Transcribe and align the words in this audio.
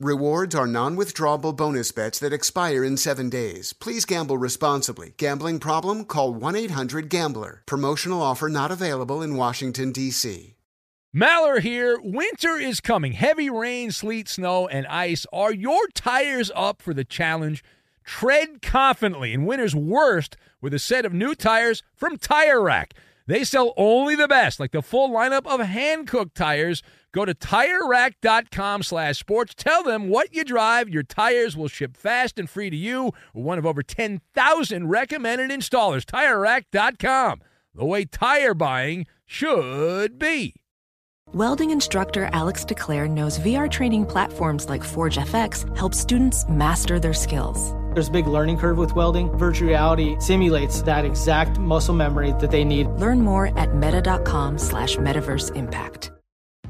Rewards 0.00 0.54
are 0.54 0.66
non 0.66 0.96
withdrawable 0.96 1.56
bonus 1.56 1.92
bets 1.92 2.18
that 2.18 2.32
expire 2.32 2.82
in 2.84 2.96
seven 2.96 3.28
days. 3.28 3.72
Please 3.72 4.04
gamble 4.04 4.38
responsibly. 4.38 5.14
Gambling 5.16 5.58
problem? 5.58 6.04
Call 6.04 6.34
1 6.34 6.56
800 6.56 7.08
Gambler. 7.08 7.62
Promotional 7.66 8.22
offer 8.22 8.48
not 8.48 8.70
available 8.70 9.22
in 9.22 9.36
Washington, 9.36 9.92
D.C. 9.92 10.56
Maller 11.14 11.60
here. 11.60 11.98
Winter 12.02 12.56
is 12.56 12.80
coming. 12.80 13.12
Heavy 13.12 13.50
rain, 13.50 13.90
sleet, 13.90 14.28
snow, 14.28 14.66
and 14.66 14.86
ice. 14.86 15.26
Are 15.32 15.52
your 15.52 15.86
tires 15.88 16.50
up 16.54 16.80
for 16.80 16.94
the 16.94 17.04
challenge? 17.04 17.62
Tread 18.04 18.62
confidently 18.62 19.34
in 19.34 19.44
winter's 19.44 19.74
worst 19.74 20.36
with 20.60 20.72
a 20.72 20.78
set 20.78 21.04
of 21.04 21.12
new 21.12 21.34
tires 21.34 21.82
from 21.94 22.16
Tire 22.16 22.62
Rack. 22.62 22.94
They 23.26 23.44
sell 23.44 23.74
only 23.76 24.16
the 24.16 24.26
best, 24.26 24.58
like 24.58 24.72
the 24.72 24.82
full 24.82 25.10
lineup 25.10 25.46
of 25.46 25.60
Hankook 25.60 26.34
tires. 26.34 26.82
Go 27.12 27.24
to 27.24 27.34
TireRack.com 27.34 28.82
slash 28.82 29.18
sports. 29.18 29.54
Tell 29.54 29.82
them 29.82 30.08
what 30.08 30.34
you 30.34 30.44
drive. 30.44 30.88
Your 30.88 31.02
tires 31.02 31.56
will 31.56 31.68
ship 31.68 31.96
fast 31.96 32.38
and 32.38 32.48
free 32.48 32.70
to 32.70 32.76
you. 32.76 33.12
One 33.32 33.58
of 33.58 33.66
over 33.66 33.82
10,000 33.82 34.88
recommended 34.88 35.50
installers. 35.50 36.04
TireRack.com. 36.04 37.42
The 37.74 37.84
way 37.84 38.04
tire 38.04 38.54
buying 38.54 39.06
should 39.26 40.18
be. 40.18 40.54
Welding 41.34 41.70
instructor 41.70 42.28
Alex 42.34 42.64
DeClaire 42.64 43.08
knows 43.08 43.38
VR 43.38 43.70
training 43.70 44.04
platforms 44.04 44.68
like 44.68 44.84
Forge 44.84 45.16
FX 45.16 45.74
help 45.76 45.94
students 45.94 46.46
master 46.48 47.00
their 47.00 47.14
skills. 47.14 47.72
There's 47.94 48.08
a 48.08 48.12
big 48.12 48.26
learning 48.26 48.58
curve 48.58 48.76
with 48.76 48.94
welding. 48.94 49.30
Virtual 49.38 49.68
reality 49.68 50.16
simulates 50.18 50.82
that 50.82 51.04
exact 51.04 51.58
muscle 51.58 51.94
memory 51.94 52.32
that 52.40 52.50
they 52.50 52.64
need. 52.64 52.88
Learn 52.88 53.20
more 53.20 53.56
at 53.58 53.74
meta.com 53.74 54.58
slash 54.58 54.96
metaverse 54.96 55.54
impact. 55.56 56.10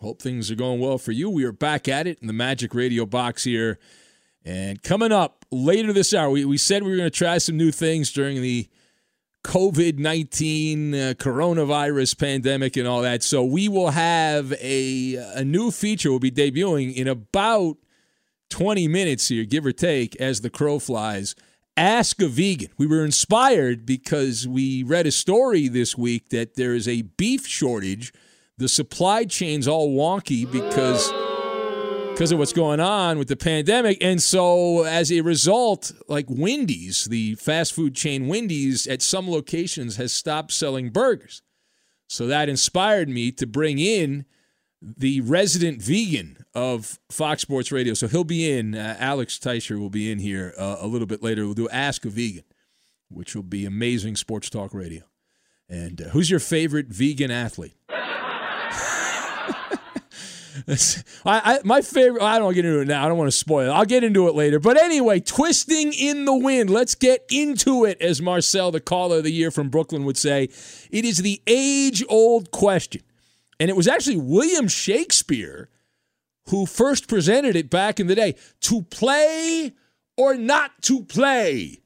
Hope 0.00 0.22
things 0.22 0.48
are 0.48 0.54
going 0.54 0.78
well 0.78 0.96
for 0.96 1.10
you. 1.10 1.28
We 1.28 1.42
are 1.42 1.50
back 1.50 1.88
at 1.88 2.06
it 2.06 2.20
in 2.20 2.28
the 2.28 2.32
Magic 2.32 2.72
Radio 2.72 3.04
box 3.04 3.42
here. 3.42 3.80
And 4.44 4.80
coming 4.80 5.10
up 5.10 5.44
later 5.50 5.92
this 5.92 6.14
hour, 6.14 6.30
we, 6.30 6.44
we 6.44 6.56
said 6.56 6.84
we 6.84 6.90
were 6.90 6.96
going 6.96 7.10
to 7.10 7.16
try 7.16 7.38
some 7.38 7.56
new 7.56 7.72
things 7.72 8.12
during 8.12 8.40
the 8.40 8.68
COVID 9.42 9.98
19 9.98 10.94
uh, 10.94 10.96
coronavirus 11.18 12.16
pandemic 12.16 12.76
and 12.76 12.86
all 12.86 13.02
that. 13.02 13.24
So 13.24 13.42
we 13.42 13.68
will 13.68 13.90
have 13.90 14.52
a, 14.60 15.16
a 15.34 15.44
new 15.44 15.72
feature 15.72 16.10
we'll 16.10 16.20
be 16.20 16.30
debuting 16.30 16.94
in 16.94 17.08
about 17.08 17.78
20 18.50 18.86
minutes 18.86 19.26
here, 19.28 19.44
give 19.44 19.66
or 19.66 19.72
take, 19.72 20.14
as 20.16 20.42
the 20.42 20.50
crow 20.50 20.78
flies. 20.78 21.34
Ask 21.76 22.22
a 22.22 22.28
vegan. 22.28 22.70
We 22.78 22.86
were 22.86 23.04
inspired 23.04 23.84
because 23.84 24.46
we 24.46 24.84
read 24.84 25.08
a 25.08 25.12
story 25.12 25.66
this 25.66 25.98
week 25.98 26.28
that 26.28 26.54
there 26.54 26.74
is 26.74 26.86
a 26.86 27.02
beef 27.02 27.48
shortage 27.48 28.12
the 28.58 28.68
supply 28.68 29.24
chain's 29.24 29.66
all 29.66 29.90
wonky 29.90 30.50
because 30.50 31.12
because 32.12 32.32
of 32.32 32.38
what's 32.40 32.52
going 32.52 32.80
on 32.80 33.16
with 33.16 33.28
the 33.28 33.36
pandemic. 33.36 33.96
And 34.02 34.20
so 34.20 34.82
as 34.84 35.12
a 35.12 35.20
result, 35.20 35.92
like 36.08 36.26
Wendy's, 36.28 37.04
the 37.04 37.36
fast 37.36 37.72
food 37.72 37.94
chain 37.94 38.26
Wendy's 38.26 38.88
at 38.88 39.02
some 39.02 39.30
locations 39.30 39.96
has 39.96 40.12
stopped 40.12 40.52
selling 40.52 40.90
burgers. 40.90 41.42
So 42.08 42.26
that 42.26 42.48
inspired 42.48 43.08
me 43.08 43.30
to 43.32 43.46
bring 43.46 43.78
in 43.78 44.24
the 44.82 45.20
resident 45.20 45.80
vegan 45.80 46.44
of 46.54 46.98
Fox 47.08 47.42
Sports 47.42 47.70
Radio. 47.70 47.94
So 47.94 48.08
he'll 48.08 48.24
be 48.24 48.50
in, 48.50 48.74
uh, 48.74 48.96
Alex 48.98 49.38
Teicher 49.38 49.78
will 49.78 49.90
be 49.90 50.10
in 50.10 50.18
here 50.18 50.54
uh, 50.58 50.78
a 50.80 50.88
little 50.88 51.06
bit 51.06 51.22
later. 51.22 51.44
We'll 51.44 51.54
do 51.54 51.68
Ask 51.68 52.04
a 52.04 52.08
Vegan, 52.08 52.44
which 53.08 53.36
will 53.36 53.44
be 53.44 53.64
amazing 53.64 54.16
sports 54.16 54.50
talk 54.50 54.74
radio. 54.74 55.02
And 55.68 56.00
uh, 56.00 56.04
who's 56.08 56.30
your 56.30 56.40
favorite 56.40 56.88
vegan 56.88 57.30
athlete? 57.30 57.76
I, 61.24 61.54
I, 61.54 61.60
my 61.64 61.80
favorite. 61.80 62.22
I 62.22 62.38
don't 62.38 62.52
get 62.52 62.64
into 62.64 62.80
it 62.80 62.88
now. 62.88 63.04
I 63.04 63.08
don't 63.08 63.16
want 63.16 63.30
to 63.30 63.36
spoil 63.36 63.70
it. 63.70 63.72
I'll 63.72 63.86
get 63.86 64.04
into 64.04 64.28
it 64.28 64.34
later. 64.34 64.58
But 64.60 64.80
anyway, 64.80 65.20
twisting 65.20 65.92
in 65.94 66.26
the 66.26 66.34
wind. 66.34 66.68
Let's 66.68 66.94
get 66.94 67.24
into 67.30 67.84
it, 67.86 68.00
as 68.02 68.20
Marcel, 68.20 68.70
the 68.70 68.80
caller 68.80 69.18
of 69.18 69.24
the 69.24 69.32
year 69.32 69.50
from 69.50 69.70
Brooklyn, 69.70 70.04
would 70.04 70.18
say. 70.18 70.50
It 70.90 71.04
is 71.04 71.18
the 71.18 71.40
age-old 71.46 72.50
question, 72.50 73.02
and 73.58 73.70
it 73.70 73.76
was 73.76 73.88
actually 73.88 74.18
William 74.18 74.68
Shakespeare 74.68 75.70
who 76.48 76.66
first 76.66 77.08
presented 77.08 77.56
it 77.56 77.70
back 77.70 77.98
in 77.98 78.06
the 78.06 78.14
day: 78.14 78.34
to 78.60 78.82
play 78.82 79.72
or 80.18 80.34
not 80.34 80.82
to 80.82 81.02
play 81.04 81.80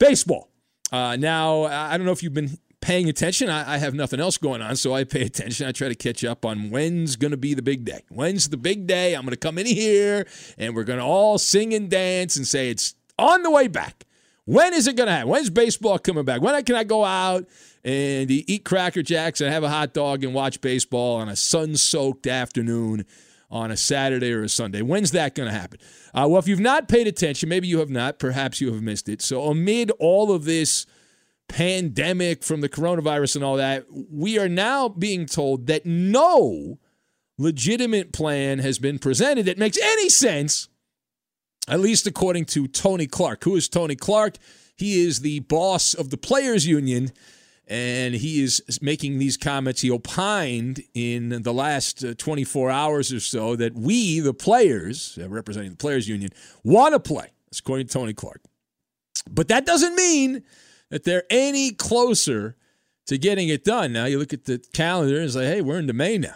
baseball. 0.00 0.50
Uh, 0.90 1.16
now, 1.16 1.64
I 1.64 1.96
don't 1.98 2.06
know 2.06 2.12
if 2.12 2.22
you've 2.22 2.32
been 2.32 2.58
paying 2.80 3.08
attention. 3.08 3.48
I, 3.48 3.74
I, 3.74 3.78
have 3.78 3.94
nothing 3.94 4.20
else 4.20 4.38
going 4.38 4.62
on, 4.62 4.76
so 4.76 4.94
I 4.94 5.04
pay 5.04 5.22
attention. 5.22 5.66
I 5.66 5.72
try 5.72 5.88
to 5.88 5.94
catch 5.94 6.24
up 6.24 6.44
on 6.44 6.70
when's 6.70 7.16
going 7.16 7.30
to 7.30 7.36
be 7.36 7.54
the 7.54 7.62
big 7.62 7.84
day. 7.84 8.02
When's 8.08 8.48
the 8.48 8.56
big 8.56 8.86
day? 8.86 9.14
I'm 9.14 9.22
going 9.22 9.30
to 9.30 9.36
come 9.36 9.58
in 9.58 9.66
here 9.66 10.26
and 10.58 10.74
we're 10.74 10.84
going 10.84 10.98
to 10.98 11.04
all 11.04 11.38
sing 11.38 11.74
and 11.74 11.90
dance 11.90 12.36
and 12.36 12.46
say 12.46 12.70
it's 12.70 12.94
on 13.18 13.42
the 13.42 13.50
way 13.50 13.68
back. 13.68 14.04
When 14.44 14.74
is 14.74 14.86
it 14.86 14.96
going 14.96 15.08
to 15.08 15.12
happen? 15.12 15.28
When's 15.28 15.50
baseball 15.50 15.98
coming 15.98 16.24
back? 16.24 16.40
When 16.40 16.62
can 16.64 16.76
I 16.76 16.84
go 16.84 17.04
out 17.04 17.48
and 17.84 18.30
eat 18.30 18.64
Cracker 18.64 19.02
Jacks 19.02 19.40
and 19.40 19.52
have 19.52 19.64
a 19.64 19.68
hot 19.68 19.92
dog 19.92 20.22
and 20.22 20.32
watch 20.32 20.60
baseball 20.60 21.16
on 21.16 21.28
a 21.28 21.34
sun 21.34 21.76
soaked 21.76 22.28
afternoon 22.28 23.04
on 23.50 23.72
a 23.72 23.76
Saturday 23.76 24.32
or 24.32 24.44
a 24.44 24.48
Sunday? 24.48 24.82
When's 24.82 25.10
that 25.10 25.34
going 25.34 25.48
to 25.48 25.54
happen? 25.54 25.80
Uh, 26.14 26.28
well, 26.28 26.38
if 26.38 26.46
you've 26.46 26.60
not 26.60 26.86
paid 26.86 27.08
attention, 27.08 27.48
maybe 27.48 27.66
you 27.66 27.80
have 27.80 27.90
not, 27.90 28.20
perhaps 28.20 28.60
you 28.60 28.72
have 28.72 28.82
missed 28.82 29.08
it. 29.08 29.20
So, 29.20 29.46
amid 29.46 29.90
all 29.98 30.30
of 30.30 30.44
this 30.44 30.86
pandemic 31.48 32.42
from 32.42 32.60
the 32.60 32.68
coronavirus 32.68 33.36
and 33.36 33.44
all 33.44 33.56
that, 33.56 33.86
we 33.90 34.38
are 34.38 34.48
now 34.48 34.88
being 34.88 35.26
told 35.26 35.66
that 35.66 35.86
no 35.86 36.78
legitimate 37.38 38.12
plan 38.12 38.58
has 38.58 38.78
been 38.78 38.98
presented 38.98 39.46
that 39.46 39.58
makes 39.58 39.78
any 39.80 40.08
sense, 40.08 40.68
at 41.68 41.80
least 41.80 42.06
according 42.06 42.44
to 42.46 42.66
Tony 42.66 43.06
Clark. 43.06 43.44
Who 43.44 43.56
is 43.56 43.68
Tony 43.68 43.96
Clark? 43.96 44.36
He 44.76 45.04
is 45.04 45.20
the 45.20 45.40
boss 45.40 45.94
of 45.94 46.10
the 46.10 46.16
Players 46.16 46.66
Union, 46.66 47.10
and 47.66 48.14
he 48.14 48.42
is 48.42 48.62
making 48.82 49.18
these 49.18 49.36
comments. 49.36 49.80
He 49.80 49.90
opined 49.90 50.82
in 50.94 51.42
the 51.42 51.52
last 51.52 52.04
uh, 52.04 52.14
24 52.14 52.70
hours 52.70 53.12
or 53.12 53.20
so 53.20 53.56
that 53.56 53.74
we, 53.74 54.20
the 54.20 54.34
players, 54.34 55.18
uh, 55.20 55.28
representing 55.28 55.70
the 55.70 55.76
Players 55.76 56.08
Union, 56.08 56.30
want 56.62 56.94
to 56.94 57.00
play. 57.00 57.28
That's 57.46 57.60
according 57.60 57.86
to 57.86 57.92
Tony 57.92 58.12
Clark. 58.12 58.42
But 59.30 59.48
that 59.48 59.66
doesn't 59.66 59.94
mean 59.94 60.42
that 60.90 61.04
they're 61.04 61.24
any 61.30 61.72
closer 61.72 62.56
to 63.06 63.18
getting 63.18 63.48
it 63.48 63.64
done. 63.64 63.92
Now 63.92 64.04
you 64.04 64.18
look 64.18 64.32
at 64.32 64.44
the 64.44 64.58
calendar 64.72 65.20
and 65.20 65.30
say, 65.30 65.46
hey, 65.46 65.60
we're 65.60 65.78
into 65.78 65.92
May 65.92 66.18
now. 66.18 66.34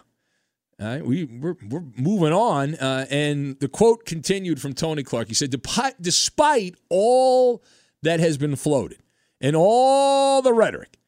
All 0.80 0.86
right, 0.86 1.04
we, 1.04 1.24
we're, 1.24 1.56
we're 1.68 1.84
moving 1.96 2.32
on. 2.32 2.74
Uh, 2.76 3.06
and 3.10 3.60
the 3.60 3.68
quote 3.68 4.06
continued 4.06 4.60
from 4.60 4.72
Tony 4.72 5.02
Clark. 5.02 5.28
He 5.28 5.34
said, 5.34 5.54
despite 6.00 6.74
all 6.88 7.62
that 8.02 8.18
has 8.18 8.38
been 8.38 8.56
floated 8.56 9.02
and 9.42 9.54
all 9.54 10.40
the 10.40 10.54
rhetoric 10.54 10.98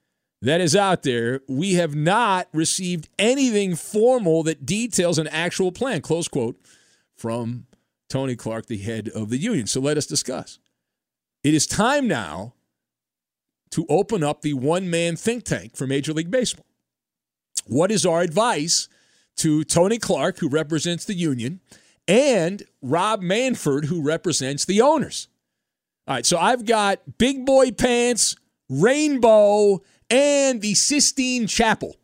that 0.43 0.61
is 0.61 0.77
out 0.77 1.05
there, 1.05 1.41
we 1.49 1.75
have 1.75 1.95
not 1.95 2.49
received 2.53 3.09
anything 3.19 3.75
formal 3.75 4.43
that 4.43 4.67
details 4.67 5.19
an 5.19 5.29
actual 5.29 5.73
plan, 5.73 6.03
close 6.03 6.29
quote, 6.29 6.61
from 7.17 7.67
Tony 8.11 8.37
Clark, 8.37 8.67
the 8.67 8.77
head 8.77 9.09
of 9.09 9.31
the 9.31 9.39
union. 9.39 9.67
So 9.67 9.81
let 9.81 9.97
us 9.97 10.05
discuss. 10.05 10.59
It 11.43 11.55
is 11.55 11.67
time 11.67 12.07
now 12.07 12.55
to 13.73 13.87
open 13.89 14.23
up 14.23 14.43
the 14.43 14.55
one 14.55 14.89
man 14.89 15.17
think 15.17 15.45
tank 15.45 15.77
for 15.77 15.87
Major 15.87 16.13
League 16.13 16.31
Baseball. 16.31 16.67
What 17.67 17.91
is 17.91 18.07
our 18.07 18.23
advice 18.23 18.89
to 19.37 19.65
Tony 19.65 19.99
Clark, 19.99 20.39
who 20.39 20.49
represents 20.49 21.05
the 21.05 21.15
union, 21.15 21.61
and 22.07 22.63
Rob 22.81 23.23
Manfred, 23.23 23.87
who 23.87 24.03
represents 24.03 24.65
the 24.65 24.81
owners? 24.81 25.29
All 26.07 26.17
right, 26.17 26.27
so 26.27 26.39
I've 26.39 26.65
got 26.65 27.19
Big 27.19 27.47
Boy 27.47 27.71
Pants, 27.71 28.37
Rainbow, 28.69 29.83
and 30.11 30.61
the 30.61 30.75
Sistine 30.75 31.47
Chapel. 31.47 31.97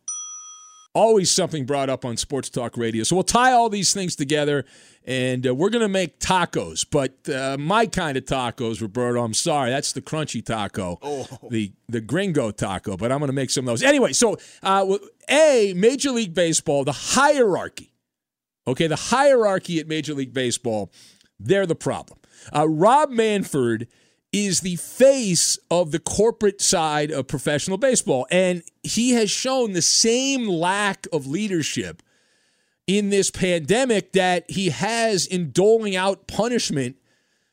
Always 0.93 1.29
something 1.29 1.65
brought 1.65 1.89
up 1.89 2.03
on 2.03 2.17
Sports 2.17 2.49
Talk 2.49 2.75
Radio. 2.77 3.03
So 3.03 3.15
we'll 3.15 3.23
tie 3.23 3.51
all 3.51 3.69
these 3.69 3.93
things 3.93 4.15
together 4.15 4.65
and 5.09 5.47
uh, 5.47 5.55
we're 5.55 5.71
going 5.71 5.81
to 5.81 5.89
make 5.89 6.19
tacos, 6.19 6.85
but 6.89 7.27
uh, 7.27 7.57
my 7.59 7.87
kind 7.87 8.15
of 8.15 8.25
tacos, 8.25 8.79
Roberto. 8.79 9.23
I'm 9.23 9.33
sorry, 9.33 9.71
that's 9.71 9.91
the 9.91 10.03
crunchy 10.03 10.45
taco, 10.45 10.99
oh. 11.01 11.27
the 11.49 11.73
the 11.89 11.99
gringo 11.99 12.51
taco. 12.51 12.95
But 12.95 13.11
I'm 13.11 13.17
going 13.17 13.27
to 13.29 13.33
make 13.33 13.49
some 13.49 13.67
of 13.67 13.71
those 13.71 13.81
anyway. 13.81 14.13
So, 14.13 14.37
uh, 14.61 14.97
a 15.27 15.73
Major 15.75 16.11
League 16.11 16.35
Baseball, 16.35 16.83
the 16.83 16.91
hierarchy. 16.91 17.91
Okay, 18.67 18.85
the 18.85 18.95
hierarchy 18.95 19.79
at 19.79 19.87
Major 19.87 20.13
League 20.13 20.33
Baseball, 20.33 20.91
they're 21.39 21.65
the 21.65 21.75
problem. 21.75 22.19
Uh, 22.55 22.69
Rob 22.69 23.09
Manfred 23.09 23.87
is 24.31 24.61
the 24.61 24.75
face 24.75 25.57
of 25.71 25.89
the 25.89 25.97
corporate 25.97 26.61
side 26.61 27.09
of 27.09 27.25
professional 27.25 27.79
baseball, 27.79 28.27
and 28.29 28.61
he 28.83 29.13
has 29.13 29.31
shown 29.31 29.71
the 29.71 29.81
same 29.81 30.47
lack 30.47 31.07
of 31.11 31.25
leadership 31.25 32.03
in 32.89 33.11
this 33.11 33.29
pandemic 33.29 34.13
that 34.13 34.49
he 34.49 34.69
has 34.69 35.27
in 35.27 35.51
doling 35.51 35.95
out 35.95 36.25
punishment 36.25 36.95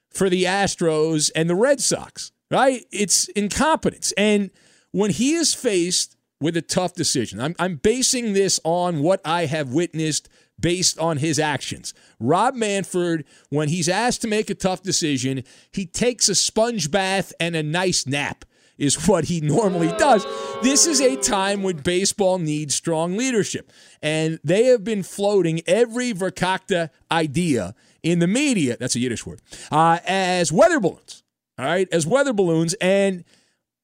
for 0.08 0.30
the 0.30 0.44
Astros 0.44 1.30
and 1.36 1.50
the 1.50 1.54
Red 1.54 1.78
Sox, 1.78 2.32
right? 2.50 2.86
It's 2.90 3.28
incompetence. 3.28 4.12
And 4.16 4.50
when 4.92 5.10
he 5.10 5.34
is 5.34 5.52
faced 5.52 6.16
with 6.40 6.56
a 6.56 6.62
tough 6.62 6.94
decision, 6.94 7.38
I'm, 7.38 7.54
I'm 7.58 7.76
basing 7.76 8.32
this 8.32 8.58
on 8.64 9.00
what 9.00 9.20
I 9.26 9.44
have 9.44 9.74
witnessed 9.74 10.30
based 10.58 10.98
on 10.98 11.18
his 11.18 11.38
actions. 11.38 11.92
Rob 12.18 12.54
Manfred, 12.54 13.26
when 13.50 13.68
he's 13.68 13.90
asked 13.90 14.22
to 14.22 14.28
make 14.28 14.48
a 14.48 14.54
tough 14.54 14.82
decision, 14.82 15.44
he 15.70 15.84
takes 15.84 16.30
a 16.30 16.34
sponge 16.34 16.90
bath 16.90 17.34
and 17.38 17.54
a 17.54 17.62
nice 17.62 18.06
nap 18.06 18.46
is 18.78 19.08
what 19.08 19.24
he 19.24 19.40
normally 19.40 19.88
does. 19.98 20.26
This 20.62 20.86
is 20.86 21.00
a 21.00 21.16
time 21.16 21.62
when 21.62 21.78
baseball 21.78 22.38
needs 22.38 22.74
strong 22.74 23.16
leadership. 23.16 23.72
And 24.02 24.38
they 24.44 24.64
have 24.64 24.84
been 24.84 25.02
floating 25.02 25.60
every 25.66 26.12
verkakta 26.12 26.90
idea 27.10 27.74
in 28.02 28.20
the 28.20 28.26
media, 28.26 28.76
that's 28.78 28.94
a 28.94 29.00
Yiddish 29.00 29.26
word, 29.26 29.42
uh, 29.72 29.98
as 30.06 30.52
weather 30.52 30.78
balloons. 30.78 31.24
All 31.58 31.64
right, 31.64 31.88
as 31.90 32.06
weather 32.06 32.32
balloons. 32.32 32.74
And 32.74 33.24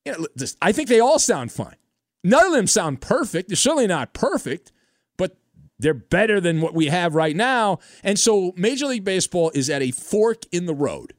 you 0.05 0.12
know, 0.12 0.27
I 0.61 0.73
think 0.73 0.89
they 0.89 1.00
all 1.00 1.19
sound 1.19 1.50
fine. 1.53 1.77
None 2.23 2.47
of 2.47 2.53
them 2.53 2.67
sound 2.67 3.00
perfect. 3.00 3.49
They're 3.49 3.56
certainly 3.56 3.87
not 3.87 4.12
perfect, 4.12 4.71
but 5.17 5.37
they're 5.79 5.95
better 5.95 6.41
than 6.41 6.61
what 6.61 6.75
we 6.75 6.87
have 6.87 7.15
right 7.15 7.35
now. 7.35 7.79
And 8.05 8.19
so 8.19 8.53
Major 8.56 8.87
League 8.87 9.05
Baseball 9.05 9.50
is 9.55 9.69
at 9.69 9.83
a 9.83 9.91
fork 9.91 10.43
in 10.53 10.67
the 10.67 10.75
road. 10.75 11.15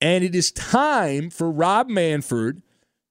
And 0.00 0.24
it 0.24 0.34
is 0.34 0.50
time 0.50 1.30
for 1.30 1.50
Rob 1.50 1.88
Manfred 1.88 2.62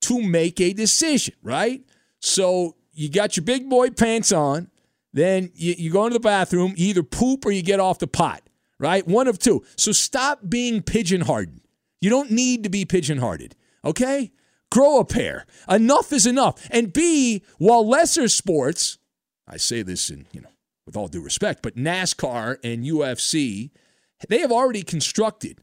to 0.07 0.21
make 0.21 0.59
a 0.61 0.73
decision, 0.73 1.35
right? 1.43 1.81
So 2.19 2.75
you 2.93 3.09
got 3.09 3.37
your 3.37 3.43
big 3.43 3.69
boy 3.69 3.89
pants 3.89 4.31
on, 4.31 4.69
then 5.13 5.51
you, 5.55 5.75
you 5.77 5.91
go 5.91 6.05
into 6.05 6.15
the 6.15 6.19
bathroom, 6.19 6.73
you 6.75 6.89
either 6.89 7.03
poop 7.03 7.45
or 7.45 7.51
you 7.51 7.61
get 7.61 7.79
off 7.79 7.99
the 7.99 8.07
pot, 8.07 8.41
right? 8.79 9.07
One 9.07 9.27
of 9.27 9.39
two. 9.39 9.63
So 9.77 9.91
stop 9.91 10.39
being 10.47 10.81
pigeon 10.81 11.21
hardened. 11.21 11.61
You 12.01 12.09
don't 12.09 12.31
need 12.31 12.63
to 12.63 12.69
be 12.69 12.85
pigeon 12.85 13.19
hearted, 13.19 13.55
okay? 13.83 14.31
Grow 14.71 14.99
a 14.99 15.05
pair. 15.05 15.45
Enough 15.69 16.11
is 16.11 16.25
enough. 16.25 16.67
And 16.69 16.91
B, 16.91 17.43
while 17.57 17.87
lesser 17.87 18.27
sports, 18.27 18.97
I 19.47 19.57
say 19.57 19.81
this 19.81 20.09
in, 20.09 20.25
you 20.31 20.41
know, 20.41 20.49
with 20.85 20.97
all 20.97 21.07
due 21.07 21.21
respect, 21.21 21.61
but 21.63 21.75
NASCAR 21.75 22.57
and 22.63 22.83
UFC, 22.83 23.71
they 24.27 24.39
have 24.39 24.51
already 24.51 24.83
constructed 24.83 25.59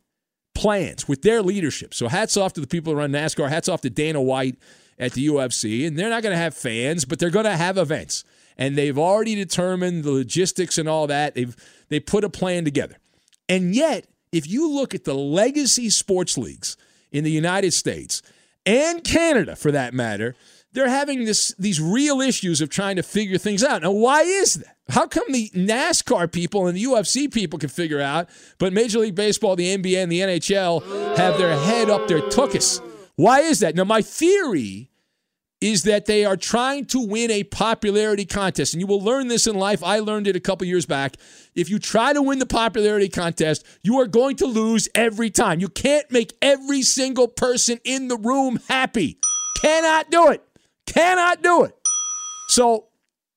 plans 0.62 1.09
with 1.09 1.23
their 1.23 1.43
leadership. 1.43 1.93
So 1.93 2.06
hats 2.06 2.37
off 2.37 2.53
to 2.53 2.61
the 2.61 2.69
people 2.69 2.93
who 2.93 2.99
run 3.00 3.11
NASCAR. 3.11 3.49
Hats 3.49 3.69
off 3.69 3.81
to 3.81 3.91
Dana 3.91 4.23
White 4.23 4.56
at 4.97 5.12
the 5.12 5.26
UFC. 5.26 5.85
And 5.88 5.99
they're 5.99 6.09
not 6.09 6.23
going 6.23 6.32
to 6.32 6.38
have 6.38 6.55
fans, 6.55 7.05
but 7.05 7.19
they're 7.19 7.31
going 7.31 7.47
to 7.47 7.56
have 7.56 7.76
events. 7.76 8.23
And 8.56 8.76
they've 8.76 8.97
already 8.97 9.35
determined 9.35 10.05
the 10.05 10.13
logistics 10.13 10.79
and 10.79 10.89
all 10.89 11.08
that. 11.08 11.34
They've 11.34 11.56
they 11.89 11.98
put 11.98 12.22
a 12.22 12.31
plan 12.31 12.65
together. 12.65 12.96
And 13.48 13.75
yet, 13.75 14.06
if 14.31 14.48
you 14.48 14.70
look 14.70 14.94
at 14.94 15.03
the 15.03 15.15
legacy 15.15 15.91
sports 15.91 16.39
leagues 16.39 16.77
in 17.10 17.25
the 17.25 17.31
United 17.31 17.72
States 17.72 18.22
and 18.65 19.03
Canada 19.03 19.56
for 19.56 19.72
that 19.72 19.93
matter, 19.94 20.37
they're 20.72 20.88
having 20.88 21.24
this 21.24 21.55
these 21.58 21.81
real 21.81 22.20
issues 22.20 22.60
of 22.60 22.70
trying 22.70 22.96
to 22.96 23.02
figure 23.02 23.38
things 23.38 23.62
out. 23.62 23.82
Now, 23.82 23.93
why 23.93 24.22
is 24.22 24.55
that? 24.55 24.76
How 24.88 25.06
come 25.06 25.31
the 25.31 25.48
NASCAR 25.50 26.31
people 26.31 26.67
and 26.67 26.76
the 26.76 26.84
UFC 26.84 27.32
people 27.32 27.58
can 27.58 27.69
figure 27.69 28.00
out, 28.00 28.29
but 28.58 28.72
Major 28.72 28.98
League 28.98 29.14
Baseball, 29.14 29.56
the 29.56 29.76
NBA, 29.76 30.02
and 30.02 30.12
the 30.12 30.20
NHL 30.20 31.17
have 31.17 31.38
their 31.38 31.56
head 31.56 31.88
up 31.88 32.08
their 32.08 32.20
tuchus? 32.20 32.81
Why 33.17 33.41
is 33.41 33.60
that? 33.60 33.74
Now, 33.74 33.84
my 33.84 34.02
theory 34.02 34.91
is 35.62 35.84
that 35.84 36.06
they 36.06 36.24
are 36.24 36.36
trying 36.36 36.84
to 36.86 36.98
win 36.98 37.31
a 37.31 37.44
popularity 37.44 38.24
contest. 38.24 38.74
And 38.74 38.81
you 38.81 38.86
will 38.86 39.00
learn 39.00 39.29
this 39.29 39.46
in 39.46 39.55
life. 39.55 39.82
I 39.84 40.00
learned 40.00 40.26
it 40.26 40.34
a 40.34 40.41
couple 40.41 40.67
years 40.67 40.86
back. 40.86 41.17
If 41.55 41.70
you 41.70 41.79
try 41.79 42.12
to 42.12 42.20
win 42.20 42.41
the 42.41 42.46
popularity 42.46 43.08
contest, 43.08 43.64
you 43.82 44.00
are 44.00 44.08
going 44.08 44.36
to 44.36 44.46
lose 44.46 44.88
every 44.94 45.31
time. 45.31 45.60
You 45.60 45.69
can't 45.69 46.10
make 46.10 46.36
every 46.43 46.82
single 46.82 47.29
person 47.29 47.79
in 47.84 48.08
the 48.08 48.17
room 48.17 48.58
happy. 48.69 49.19
Cannot 49.60 50.10
do 50.10 50.31
it. 50.31 50.43
Cannot 50.86 51.43
do 51.43 51.65
it. 51.65 51.77
So, 52.48 52.89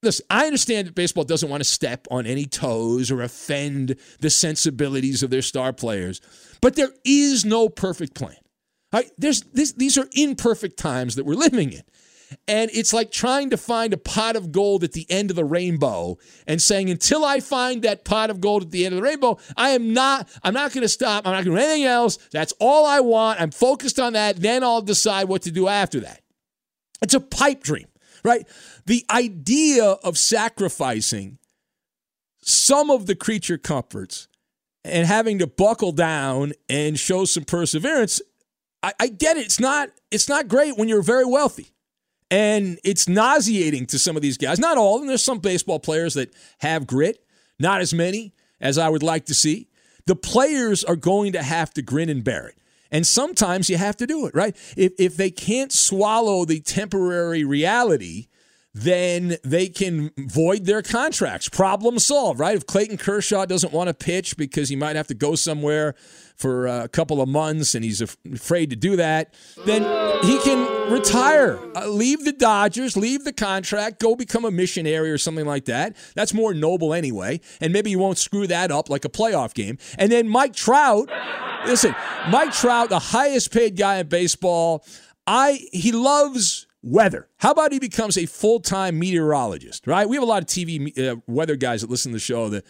listen, 0.03 0.25
I 0.29 0.45
understand 0.45 0.87
that 0.87 0.95
baseball 0.95 1.23
doesn't 1.23 1.49
want 1.49 1.61
to 1.61 1.69
step 1.69 2.07
on 2.11 2.25
any 2.25 2.45
toes 2.45 3.11
or 3.11 3.21
offend 3.21 3.95
the 4.19 4.29
sensibilities 4.29 5.23
of 5.23 5.29
their 5.29 5.41
star 5.41 5.73
players, 5.73 6.21
but 6.61 6.75
there 6.75 6.91
is 7.03 7.45
no 7.45 7.69
perfect 7.69 8.15
plan. 8.15 8.37
Right? 8.91 9.11
There's 9.17 9.41
this, 9.41 9.73
these 9.73 9.97
are 9.97 10.07
imperfect 10.13 10.77
times 10.77 11.15
that 11.15 11.25
we're 11.25 11.35
living 11.35 11.73
in. 11.73 11.83
And 12.47 12.71
it's 12.73 12.93
like 12.93 13.11
trying 13.11 13.49
to 13.51 13.57
find 13.57 13.93
a 13.93 13.97
pot 13.97 14.35
of 14.35 14.51
gold 14.51 14.83
at 14.83 14.93
the 14.93 15.05
end 15.09 15.29
of 15.29 15.35
the 15.35 15.45
rainbow 15.45 16.17
and 16.47 16.61
saying, 16.61 16.89
until 16.89 17.23
I 17.23 17.39
find 17.39 17.81
that 17.83 18.03
pot 18.03 18.29
of 18.29 18.41
gold 18.41 18.63
at 18.63 18.71
the 18.71 18.85
end 18.85 18.93
of 18.93 18.97
the 18.97 19.03
rainbow, 19.03 19.37
I 19.55 19.71
am 19.71 19.93
not, 19.93 20.27
I'm 20.43 20.53
not 20.53 20.73
going 20.73 20.81
to 20.81 20.89
stop. 20.89 21.25
I'm 21.25 21.33
not 21.33 21.43
going 21.43 21.55
to 21.55 21.61
do 21.61 21.67
anything 21.67 21.85
else. 21.85 22.17
That's 22.31 22.53
all 22.59 22.85
I 22.85 22.99
want. 22.99 23.41
I'm 23.41 23.51
focused 23.51 23.99
on 23.99 24.13
that. 24.13 24.37
Then 24.37 24.63
I'll 24.63 24.81
decide 24.81 25.27
what 25.27 25.43
to 25.43 25.51
do 25.51 25.67
after 25.67 25.99
that. 26.01 26.21
It's 27.01 27.13
a 27.13 27.19
pipe 27.19 27.63
dream, 27.63 27.87
right? 28.23 28.47
The 28.85 29.05
idea 29.09 29.83
of 29.85 30.17
sacrificing 30.17 31.37
some 32.41 32.89
of 32.89 33.07
the 33.07 33.15
creature 33.15 33.57
comforts 33.57 34.27
and 34.83 35.07
having 35.07 35.39
to 35.39 35.47
buckle 35.47 35.91
down 35.91 36.53
and 36.69 36.97
show 36.99 37.25
some 37.25 37.43
perseverance, 37.43 38.21
I, 38.83 38.93
I 38.99 39.07
get 39.07 39.37
it. 39.37 39.45
It's 39.45 39.59
not 39.59 39.89
it's 40.11 40.29
not 40.29 40.47
great 40.47 40.77
when 40.77 40.87
you're 40.87 41.01
very 41.01 41.25
wealthy. 41.25 41.71
And 42.31 42.79
it's 42.83 43.07
nauseating 43.07 43.85
to 43.87 43.99
some 43.99 44.15
of 44.15 44.21
these 44.21 44.37
guys. 44.37 44.59
Not 44.59 44.77
all 44.77 44.95
of 44.95 45.01
them. 45.01 45.07
There's 45.07 45.23
some 45.23 45.39
baseball 45.39 45.79
players 45.79 46.15
that 46.15 46.33
have 46.59 46.87
grit, 46.87 47.23
not 47.59 47.81
as 47.81 47.93
many 47.93 48.33
as 48.59 48.77
I 48.77 48.89
would 48.89 49.03
like 49.03 49.25
to 49.25 49.35
see. 49.35 49.69
The 50.05 50.15
players 50.15 50.83
are 50.83 50.95
going 50.95 51.33
to 51.33 51.43
have 51.43 51.73
to 51.75 51.81
grin 51.81 52.09
and 52.09 52.23
bear 52.23 52.47
it. 52.47 52.57
And 52.95 53.05
sometimes 53.05 53.69
you 53.69 53.75
have 53.75 53.97
to 53.97 54.07
do 54.07 54.25
it, 54.25 54.33
right? 54.33 54.55
If, 54.77 54.93
if 54.97 55.17
they 55.17 55.29
can't 55.29 55.73
swallow 55.73 56.45
the 56.45 56.61
temporary 56.61 57.43
reality, 57.43 58.27
then 58.73 59.35
they 59.43 59.67
can 59.67 60.11
void 60.17 60.63
their 60.63 60.81
contracts. 60.81 61.49
Problem 61.49 61.99
solved, 61.99 62.39
right? 62.39 62.55
If 62.55 62.65
Clayton 62.65 62.97
Kershaw 62.97 63.45
doesn't 63.45 63.73
want 63.73 63.89
to 63.89 63.93
pitch 63.93 64.37
because 64.37 64.69
he 64.69 64.77
might 64.77 64.95
have 64.95 65.07
to 65.07 65.13
go 65.13 65.35
somewhere 65.35 65.93
for 66.37 66.67
a 66.67 66.87
couple 66.87 67.21
of 67.21 67.27
months 67.27 67.75
and 67.75 67.83
he's 67.83 67.99
afraid 67.99 68.69
to 68.69 68.77
do 68.77 68.95
that, 68.95 69.33
then 69.65 69.81
he 70.23 70.39
can 70.39 70.65
retire, 70.89 71.59
uh, 71.75 71.87
leave 71.87 72.25
the 72.25 72.31
Dodgers, 72.31 72.95
leave 72.95 73.23
the 73.23 73.33
contract, 73.33 73.99
go 73.99 74.15
become 74.15 74.45
a 74.45 74.51
missionary 74.51 75.11
or 75.11 75.17
something 75.17 75.45
like 75.45 75.65
that. 75.65 75.95
That's 76.15 76.33
more 76.33 76.53
noble 76.53 76.93
anyway. 76.93 77.41
And 77.61 77.73
maybe 77.73 77.89
you 77.89 77.99
won't 77.99 78.17
screw 78.17 78.47
that 78.47 78.71
up 78.71 78.89
like 78.89 79.05
a 79.05 79.09
playoff 79.09 79.53
game. 79.53 79.77
And 79.97 80.11
then 80.11 80.27
Mike 80.27 80.53
Trout, 80.53 81.09
listen, 81.65 81.95
Mike 82.29 82.51
Trout, 82.53 82.89
the 82.89 82.99
highest 82.99 83.51
paid 83.51 83.77
guy 83.77 83.97
in 83.97 84.07
baseball, 84.07 84.85
I 85.27 85.67
he 85.71 85.91
loves 85.91 86.67
weather. 86.83 87.27
How 87.37 87.51
about 87.51 87.71
he 87.71 87.79
becomes 87.79 88.17
a 88.17 88.25
full 88.25 88.59
time 88.59 88.99
meteorologist, 88.99 89.87
right? 89.87 90.07
We 90.07 90.15
have 90.15 90.23
a 90.23 90.27
lot 90.27 90.43
of 90.43 90.47
TV 90.47 90.97
uh, 90.97 91.17
weather 91.27 91.55
guys 91.55 91.81
that 91.81 91.89
listen 91.89 92.11
to 92.11 92.15
the 92.15 92.19
show 92.19 92.49
that 92.49 92.65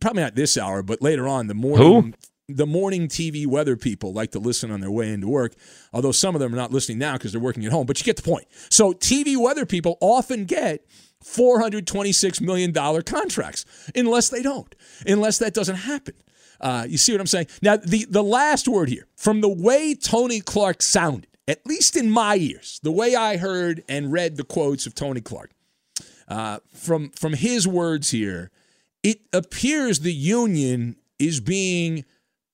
probably 0.00 0.22
not 0.22 0.34
this 0.34 0.56
hour, 0.56 0.82
but 0.82 1.02
later 1.02 1.26
on, 1.26 1.48
the 1.48 1.54
morning. 1.54 2.02
Who? 2.02 2.12
The 2.48 2.66
morning 2.66 3.08
TV 3.08 3.46
weather 3.46 3.76
people 3.76 4.12
like 4.12 4.32
to 4.32 4.38
listen 4.38 4.70
on 4.70 4.80
their 4.80 4.90
way 4.90 5.12
into 5.12 5.28
work, 5.28 5.54
although 5.92 6.12
some 6.12 6.34
of 6.34 6.40
them 6.40 6.52
are 6.52 6.56
not 6.56 6.72
listening 6.72 6.98
now 6.98 7.14
because 7.14 7.32
they're 7.32 7.40
working 7.40 7.64
at 7.64 7.72
home, 7.72 7.86
but 7.86 7.98
you 8.00 8.04
get 8.04 8.16
the 8.16 8.22
point. 8.22 8.46
So, 8.68 8.92
TV 8.92 9.36
weather 9.36 9.64
people 9.64 9.96
often 10.00 10.44
get 10.44 10.84
$426 11.24 12.40
million 12.40 12.72
contracts, 13.04 13.64
unless 13.94 14.28
they 14.28 14.42
don't, 14.42 14.74
unless 15.06 15.38
that 15.38 15.54
doesn't 15.54 15.76
happen. 15.76 16.14
Uh, 16.60 16.84
you 16.88 16.98
see 16.98 17.12
what 17.12 17.20
I'm 17.20 17.26
saying? 17.26 17.46
Now, 17.60 17.76
the, 17.76 18.06
the 18.08 18.22
last 18.22 18.68
word 18.68 18.88
here, 18.88 19.06
from 19.16 19.40
the 19.40 19.48
way 19.48 19.94
Tony 19.94 20.40
Clark 20.40 20.82
sounded, 20.82 21.28
at 21.48 21.66
least 21.66 21.96
in 21.96 22.10
my 22.10 22.36
ears, 22.36 22.80
the 22.82 22.92
way 22.92 23.14
I 23.14 23.36
heard 23.36 23.82
and 23.88 24.12
read 24.12 24.36
the 24.36 24.44
quotes 24.44 24.86
of 24.86 24.94
Tony 24.94 25.20
Clark, 25.20 25.50
uh, 26.28 26.60
from 26.72 27.10
from 27.10 27.34
his 27.34 27.66
words 27.66 28.10
here, 28.10 28.50
it 29.02 29.20
appears 29.32 30.00
the 30.00 30.12
union 30.12 30.96
is 31.18 31.40
being 31.40 32.04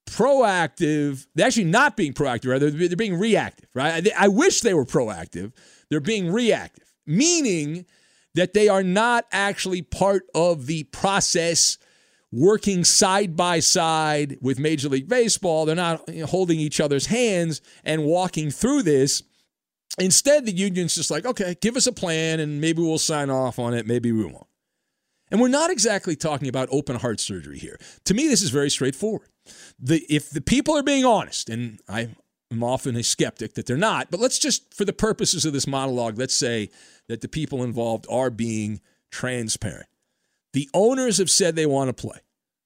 proactive. 0.08 1.26
They're 1.34 1.46
actually 1.46 1.64
not 1.64 1.96
being 1.96 2.12
proactive, 2.12 2.50
rather 2.50 2.70
they're 2.70 2.96
being 2.96 3.18
reactive. 3.18 3.68
Right? 3.74 4.08
I, 4.08 4.24
I 4.24 4.28
wish 4.28 4.62
they 4.62 4.74
were 4.74 4.84
proactive. 4.86 5.52
They're 5.90 6.00
being 6.00 6.32
reactive, 6.32 6.92
meaning 7.06 7.86
that 8.34 8.54
they 8.54 8.68
are 8.68 8.82
not 8.82 9.26
actually 9.32 9.82
part 9.82 10.24
of 10.34 10.66
the 10.66 10.84
process 10.84 11.78
working 12.30 12.84
side 12.84 13.36
by 13.36 13.60
side 13.60 14.38
with 14.40 14.58
Major 14.58 14.88
League 14.88 15.08
Baseball. 15.08 15.64
They're 15.64 15.74
not 15.74 16.08
holding 16.26 16.60
each 16.60 16.80
other's 16.80 17.06
hands 17.06 17.60
and 17.84 18.04
walking 18.04 18.50
through 18.50 18.82
this. 18.82 19.22
Instead, 19.98 20.46
the 20.46 20.52
union's 20.52 20.94
just 20.94 21.10
like, 21.10 21.24
okay, 21.24 21.56
give 21.60 21.76
us 21.76 21.86
a 21.86 21.92
plan 21.92 22.38
and 22.40 22.60
maybe 22.60 22.82
we'll 22.82 22.98
sign 22.98 23.30
off 23.30 23.58
on 23.58 23.74
it, 23.74 23.86
maybe 23.86 24.12
we 24.12 24.24
won't. 24.24 24.47
And 25.30 25.40
we're 25.40 25.48
not 25.48 25.70
exactly 25.70 26.16
talking 26.16 26.48
about 26.48 26.68
open 26.70 26.96
heart 26.96 27.20
surgery 27.20 27.58
here. 27.58 27.78
To 28.04 28.14
me, 28.14 28.28
this 28.28 28.42
is 28.42 28.50
very 28.50 28.70
straightforward. 28.70 29.28
The, 29.78 30.04
if 30.08 30.30
the 30.30 30.40
people 30.40 30.76
are 30.76 30.82
being 30.82 31.04
honest, 31.04 31.48
and 31.48 31.80
I 31.88 32.08
am 32.50 32.62
often 32.62 32.96
a 32.96 33.02
skeptic 33.02 33.54
that 33.54 33.66
they're 33.66 33.76
not, 33.76 34.10
but 34.10 34.20
let's 34.20 34.38
just, 34.38 34.74
for 34.74 34.84
the 34.84 34.92
purposes 34.92 35.44
of 35.44 35.52
this 35.52 35.66
monologue, 35.66 36.18
let's 36.18 36.34
say 36.34 36.70
that 37.08 37.20
the 37.20 37.28
people 37.28 37.62
involved 37.62 38.06
are 38.10 38.30
being 38.30 38.80
transparent. 39.10 39.88
The 40.52 40.68
owners 40.74 41.18
have 41.18 41.30
said 41.30 41.56
they 41.56 41.66
want 41.66 41.88
to 41.88 42.08
play. 42.08 42.20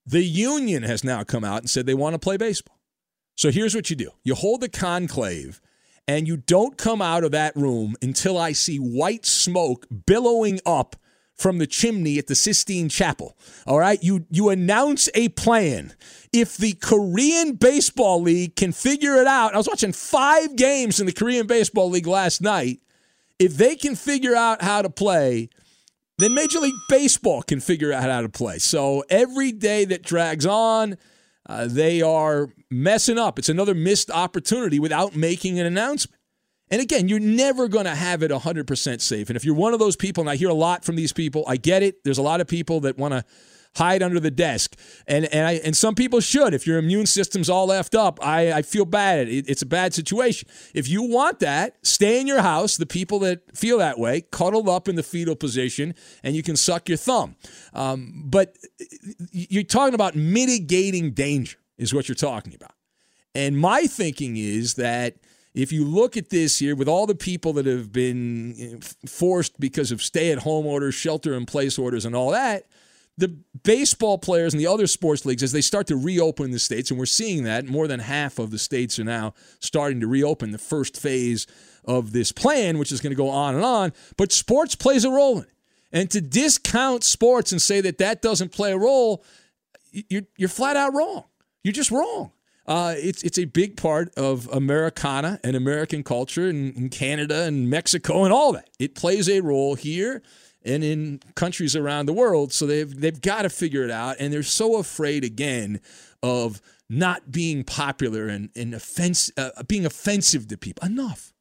The 0.06 0.24
union 0.24 0.82
has 0.82 1.04
now 1.04 1.22
come 1.24 1.44
out 1.44 1.58
and 1.58 1.70
said 1.70 1.86
they 1.86 1.94
want 1.94 2.14
to 2.14 2.18
play 2.18 2.36
baseball. 2.36 2.78
So 3.36 3.50
here's 3.50 3.74
what 3.74 3.90
you 3.90 3.96
do 3.96 4.10
you 4.24 4.34
hold 4.34 4.60
the 4.60 4.68
conclave 4.68 5.60
and 6.08 6.26
you 6.26 6.36
don't 6.36 6.76
come 6.76 7.00
out 7.00 7.24
of 7.24 7.30
that 7.30 7.56
room 7.56 7.94
until 8.02 8.36
I 8.36 8.52
see 8.52 8.76
white 8.76 9.24
smoke 9.24 9.86
billowing 10.06 10.60
up 10.66 10.96
from 11.36 11.58
the 11.58 11.66
chimney 11.66 12.18
at 12.18 12.26
the 12.26 12.34
Sistine 12.34 12.88
Chapel. 12.88 13.36
All 13.66 13.78
right, 13.78 14.02
you 14.02 14.26
you 14.30 14.48
announce 14.48 15.08
a 15.14 15.28
plan. 15.30 15.94
If 16.32 16.56
the 16.56 16.74
Korean 16.74 17.54
Baseball 17.54 18.22
League 18.22 18.56
can 18.56 18.72
figure 18.72 19.16
it 19.16 19.26
out, 19.26 19.54
I 19.54 19.58
was 19.58 19.68
watching 19.68 19.92
5 19.92 20.56
games 20.56 21.00
in 21.00 21.06
the 21.06 21.12
Korean 21.12 21.46
Baseball 21.46 21.90
League 21.90 22.06
last 22.06 22.40
night. 22.40 22.80
If 23.38 23.56
they 23.56 23.76
can 23.76 23.96
figure 23.96 24.36
out 24.36 24.62
how 24.62 24.82
to 24.82 24.90
play, 24.90 25.50
then 26.18 26.34
Major 26.34 26.60
League 26.60 26.74
Baseball 26.88 27.42
can 27.42 27.60
figure 27.60 27.92
out 27.92 28.04
how 28.04 28.20
to 28.20 28.28
play. 28.28 28.58
So 28.58 29.04
every 29.10 29.52
day 29.52 29.84
that 29.86 30.02
drags 30.02 30.46
on, 30.46 30.96
uh, 31.46 31.66
they 31.68 32.02
are 32.02 32.48
messing 32.70 33.18
up. 33.18 33.38
It's 33.38 33.48
another 33.48 33.74
missed 33.74 34.10
opportunity 34.10 34.78
without 34.78 35.16
making 35.16 35.58
an 35.58 35.66
announcement. 35.66 36.21
And 36.72 36.80
again, 36.80 37.06
you're 37.06 37.20
never 37.20 37.68
going 37.68 37.84
to 37.84 37.94
have 37.94 38.22
it 38.22 38.30
100% 38.30 39.00
safe. 39.02 39.28
And 39.28 39.36
if 39.36 39.44
you're 39.44 39.54
one 39.54 39.74
of 39.74 39.78
those 39.78 39.94
people, 39.94 40.22
and 40.22 40.30
I 40.30 40.36
hear 40.36 40.48
a 40.48 40.54
lot 40.54 40.86
from 40.86 40.96
these 40.96 41.12
people, 41.12 41.44
I 41.46 41.58
get 41.58 41.82
it. 41.82 42.02
There's 42.02 42.16
a 42.16 42.22
lot 42.22 42.40
of 42.40 42.48
people 42.48 42.80
that 42.80 42.96
want 42.96 43.12
to 43.12 43.24
hide 43.76 44.02
under 44.02 44.18
the 44.18 44.30
desk. 44.30 44.74
And 45.06 45.26
and 45.26 45.46
I, 45.46 45.52
and 45.64 45.76
some 45.76 45.94
people 45.94 46.20
should. 46.20 46.54
If 46.54 46.66
your 46.66 46.78
immune 46.78 47.04
system's 47.04 47.50
all 47.50 47.66
left 47.66 47.94
up, 47.94 48.18
I, 48.24 48.52
I 48.52 48.62
feel 48.62 48.86
bad. 48.86 49.28
It, 49.28 49.50
it's 49.50 49.60
a 49.60 49.66
bad 49.66 49.92
situation. 49.92 50.48
If 50.72 50.88
you 50.88 51.02
want 51.02 51.40
that, 51.40 51.76
stay 51.86 52.20
in 52.20 52.26
your 52.26 52.40
house. 52.40 52.78
The 52.78 52.86
people 52.86 53.18
that 53.20 53.54
feel 53.54 53.76
that 53.78 53.98
way, 53.98 54.22
cuddle 54.22 54.70
up 54.70 54.88
in 54.88 54.96
the 54.96 55.02
fetal 55.02 55.36
position, 55.36 55.94
and 56.22 56.34
you 56.34 56.42
can 56.42 56.56
suck 56.56 56.88
your 56.88 56.98
thumb. 56.98 57.36
Um, 57.74 58.24
but 58.26 58.56
you're 59.30 59.62
talking 59.62 59.94
about 59.94 60.16
mitigating 60.16 61.12
danger, 61.12 61.58
is 61.76 61.92
what 61.92 62.08
you're 62.08 62.16
talking 62.16 62.54
about. 62.54 62.72
And 63.34 63.58
my 63.58 63.82
thinking 63.86 64.38
is 64.38 64.74
that 64.74 65.16
if 65.54 65.72
you 65.72 65.84
look 65.84 66.16
at 66.16 66.30
this 66.30 66.58
here 66.58 66.74
with 66.74 66.88
all 66.88 67.06
the 67.06 67.14
people 67.14 67.52
that 67.54 67.66
have 67.66 67.92
been 67.92 68.54
eh, 68.58 69.06
forced 69.06 69.60
because 69.60 69.92
of 69.92 70.02
stay 70.02 70.32
at 70.32 70.38
home 70.38 70.66
orders, 70.66 70.94
shelter 70.94 71.34
in 71.34 71.46
place 71.46 71.78
orders, 71.78 72.04
and 72.04 72.16
all 72.16 72.30
that, 72.30 72.66
the 73.18 73.28
baseball 73.62 74.16
players 74.16 74.54
and 74.54 74.60
the 74.60 74.66
other 74.66 74.86
sports 74.86 75.26
leagues, 75.26 75.42
as 75.42 75.52
they 75.52 75.60
start 75.60 75.86
to 75.88 75.96
reopen 75.96 76.50
the 76.50 76.58
states, 76.58 76.90
and 76.90 76.98
we're 76.98 77.06
seeing 77.06 77.44
that 77.44 77.66
more 77.66 77.86
than 77.86 78.00
half 78.00 78.38
of 78.38 78.50
the 78.50 78.58
states 78.58 78.98
are 78.98 79.04
now 79.04 79.34
starting 79.60 80.00
to 80.00 80.06
reopen 80.06 80.50
the 80.50 80.58
first 80.58 80.96
phase 80.96 81.46
of 81.84 82.12
this 82.12 82.32
plan, 82.32 82.78
which 82.78 82.90
is 82.90 83.00
going 83.00 83.10
to 83.10 83.16
go 83.16 83.28
on 83.28 83.54
and 83.54 83.64
on. 83.64 83.92
But 84.16 84.32
sports 84.32 84.74
plays 84.74 85.04
a 85.04 85.10
role 85.10 85.38
in 85.38 85.44
it. 85.44 85.50
And 85.92 86.10
to 86.12 86.22
discount 86.22 87.04
sports 87.04 87.52
and 87.52 87.60
say 87.60 87.82
that 87.82 87.98
that 87.98 88.22
doesn't 88.22 88.50
play 88.50 88.72
a 88.72 88.78
role, 88.78 89.22
you're, 89.90 90.22
you're 90.38 90.48
flat 90.48 90.76
out 90.76 90.94
wrong. 90.94 91.24
You're 91.62 91.72
just 91.72 91.90
wrong. 91.90 92.32
Uh, 92.66 92.94
it's 92.96 93.22
it's 93.22 93.38
a 93.38 93.44
big 93.44 93.76
part 93.76 94.12
of 94.16 94.48
Americana 94.52 95.40
and 95.42 95.56
American 95.56 96.04
culture 96.04 96.48
in, 96.48 96.88
Canada 96.90 97.42
and 97.42 97.68
Mexico 97.68 98.24
and 98.24 98.32
all 98.32 98.52
that. 98.52 98.70
It 98.78 98.94
plays 98.94 99.28
a 99.28 99.40
role 99.40 99.74
here 99.74 100.22
and 100.64 100.84
in 100.84 101.20
countries 101.34 101.74
around 101.74 102.06
the 102.06 102.12
world. 102.12 102.52
So 102.52 102.66
they've 102.66 103.00
they've 103.00 103.20
got 103.20 103.42
to 103.42 103.50
figure 103.50 103.82
it 103.84 103.90
out, 103.90 104.16
and 104.20 104.32
they're 104.32 104.42
so 104.42 104.76
afraid 104.76 105.24
again 105.24 105.80
of 106.22 106.60
not 106.88 107.32
being 107.32 107.64
popular 107.64 108.28
and, 108.28 108.50
and 108.54 108.74
offense, 108.74 109.30
uh, 109.36 109.50
being 109.66 109.86
offensive 109.86 110.46
to 110.48 110.58
people. 110.58 110.86
Enough. 110.86 111.31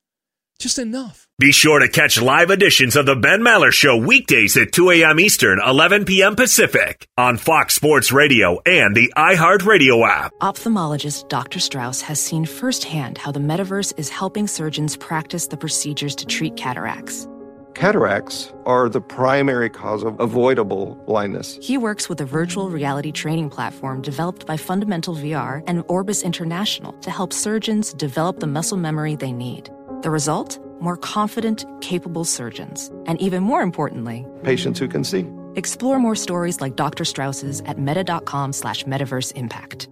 Just 0.62 0.78
enough. 0.78 1.28
Be 1.40 1.52
sure 1.52 1.80
to 1.80 1.90
catch 1.90 2.22
live 2.22 2.52
editions 2.52 2.96
of 2.96 3.08
the 3.08 3.16
Ben 3.16 3.42
Maller 3.42 3.72
Show 3.72 3.98
weekdays 3.98 4.56
at 4.58 4.72
2 4.72 4.92
a.m. 4.92 5.20
Eastern, 5.20 5.60
11 5.60 6.06
p.m. 6.06 6.36
Pacific 6.36 7.08
on 7.18 7.38
Fox 7.38 7.74
Sports 7.74 8.12
Radio 8.12 8.62
and 8.64 8.96
the 8.96 9.12
iHeartRadio 9.18 10.08
app. 10.08 10.34
Ophthalmologist 10.40 11.28
Dr. 11.30 11.60
Strauss 11.60 12.02
has 12.02 12.22
seen 12.22 12.46
firsthand 12.46 13.18
how 13.18 13.32
the 13.32 13.40
metaverse 13.40 13.92
is 13.98 14.10
helping 14.10 14.46
surgeons 14.46 14.96
practice 14.96 15.48
the 15.48 15.58
procedures 15.58 16.14
to 16.14 16.28
treat 16.28 16.56
cataracts 16.58 17.28
Cataracts 17.74 18.54
are 18.66 18.90
the 18.90 19.02
primary 19.02 19.70
cause 19.70 20.04
of 20.04 20.20
avoidable 20.20 20.96
blindness. 21.08 21.58
He 21.62 21.78
works 21.78 22.10
with 22.10 22.20
a 22.22 22.26
virtual 22.26 22.70
reality 22.70 23.12
training 23.12 23.50
platform 23.50 24.02
developed 24.02 24.46
by 24.46 24.58
Fundamental 24.58 25.16
VR 25.16 25.64
and 25.68 25.84
Orbis 25.88 26.22
International 26.22 26.94
to 27.00 27.10
help 27.10 27.34
surgeons 27.34 27.94
develop 27.94 28.40
the 28.40 28.48
muscle 28.48 28.78
memory 28.78 29.16
they 29.16 29.32
need. 29.32 29.70
The 30.02 30.10
result? 30.10 30.58
More 30.80 30.98
confident, 30.98 31.64
capable 31.80 32.26
surgeons. 32.26 32.92
And 33.06 33.22
even 33.22 33.44
more 33.44 33.62
importantly, 33.62 34.26
patients 34.42 34.80
who 34.80 34.88
can 34.88 35.04
see. 35.04 35.28
Explore 35.56 36.00
more 36.00 36.16
stories 36.16 36.60
like 36.60 36.76
Dr. 36.76 37.06
Strauss's 37.06 37.62
at 37.68 37.78
meta.com 37.78 38.52
slash 38.54 38.84
metaverse 38.86 39.32
impact. 39.36 39.90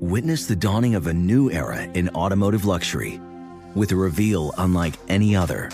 Witness 0.00 0.46
the 0.46 0.56
dawning 0.56 0.96
of 0.96 1.06
a 1.06 1.14
new 1.14 1.52
era 1.52 1.84
in 1.84 2.08
automotive 2.10 2.64
luxury 2.64 3.20
with 3.76 3.92
a 3.92 3.96
reveal 3.96 4.52
unlike 4.58 4.94
any 5.08 5.36
other 5.36 5.70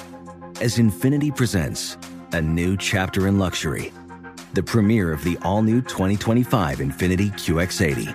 as 0.60 0.76
Infiniti 0.76 1.34
presents 1.34 1.96
a 2.32 2.40
new 2.42 2.76
chapter 2.76 3.26
in 3.28 3.38
luxury, 3.38 3.92
the 4.52 4.62
premiere 4.62 5.10
of 5.10 5.24
the 5.24 5.38
all 5.42 5.62
new 5.62 5.80
2025 5.80 6.78
Infiniti 6.78 7.32
QX80 7.32 8.14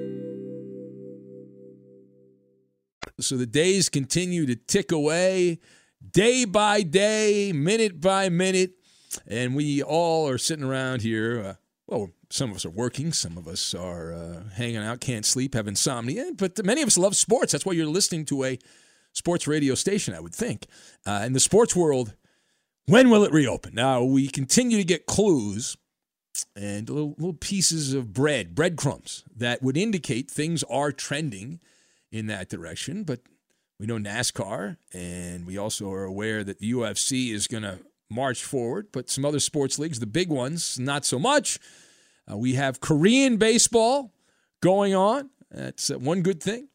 So 3.21 3.37
the 3.37 3.45
days 3.45 3.89
continue 3.89 4.45
to 4.45 4.55
tick 4.55 4.91
away 4.91 5.59
day 6.11 6.45
by 6.45 6.83
day, 6.83 7.51
minute 7.53 8.01
by 8.01 8.29
minute. 8.29 8.73
And 9.27 9.55
we 9.55 9.83
all 9.83 10.27
are 10.27 10.37
sitting 10.37 10.65
around 10.65 11.01
here. 11.01 11.39
Uh, 11.39 11.53
well, 11.87 12.11
some 12.29 12.49
of 12.49 12.55
us 12.55 12.65
are 12.65 12.71
working, 12.71 13.11
some 13.11 13.37
of 13.37 13.47
us 13.47 13.73
are 13.75 14.13
uh, 14.13 14.43
hanging 14.55 14.77
out, 14.77 15.01
can't 15.01 15.25
sleep, 15.25 15.53
have 15.53 15.67
insomnia. 15.67 16.31
But 16.35 16.63
many 16.63 16.81
of 16.81 16.87
us 16.87 16.97
love 16.97 17.15
sports. 17.15 17.51
That's 17.51 17.65
why 17.65 17.73
you're 17.73 17.85
listening 17.85 18.25
to 18.25 18.45
a 18.45 18.59
sports 19.11 19.47
radio 19.47 19.75
station, 19.75 20.13
I 20.13 20.21
would 20.21 20.33
think. 20.33 20.67
Uh, 21.05 21.23
in 21.25 21.33
the 21.33 21.39
sports 21.39 21.75
world, 21.75 22.15
when 22.85 23.09
will 23.09 23.23
it 23.23 23.33
reopen? 23.33 23.75
Now, 23.75 24.03
we 24.03 24.27
continue 24.27 24.77
to 24.77 24.83
get 24.85 25.05
clues 25.05 25.75
and 26.55 26.89
little, 26.89 27.15
little 27.17 27.33
pieces 27.33 27.93
of 27.93 28.13
bread, 28.13 28.55
breadcrumbs, 28.55 29.23
that 29.35 29.61
would 29.61 29.77
indicate 29.77 30.31
things 30.31 30.63
are 30.63 30.91
trending 30.91 31.59
in 32.11 32.27
that 32.27 32.49
direction. 32.49 33.03
But 33.03 33.21
we 33.79 33.87
know 33.87 33.97
NASCAR, 33.97 34.77
and 34.93 35.45
we 35.45 35.57
also 35.57 35.91
are 35.91 36.03
aware 36.03 36.43
that 36.43 36.59
the 36.59 36.71
UFC 36.71 37.31
is 37.31 37.47
going 37.47 37.63
to 37.63 37.79
march 38.09 38.43
forward, 38.43 38.87
but 38.91 39.09
some 39.09 39.25
other 39.25 39.39
sports 39.39 39.79
leagues, 39.79 39.99
the 39.99 40.05
big 40.05 40.29
ones, 40.29 40.77
not 40.77 41.05
so 41.05 41.17
much. 41.17 41.57
Uh, 42.31 42.37
we 42.37 42.53
have 42.53 42.79
Korean 42.79 43.37
baseball 43.37 44.13
going 44.61 44.93
on. 44.93 45.29
That's 45.49 45.89
uh, 45.89 45.97
one 45.97 46.21
good 46.21 46.41
thing. 46.43 46.67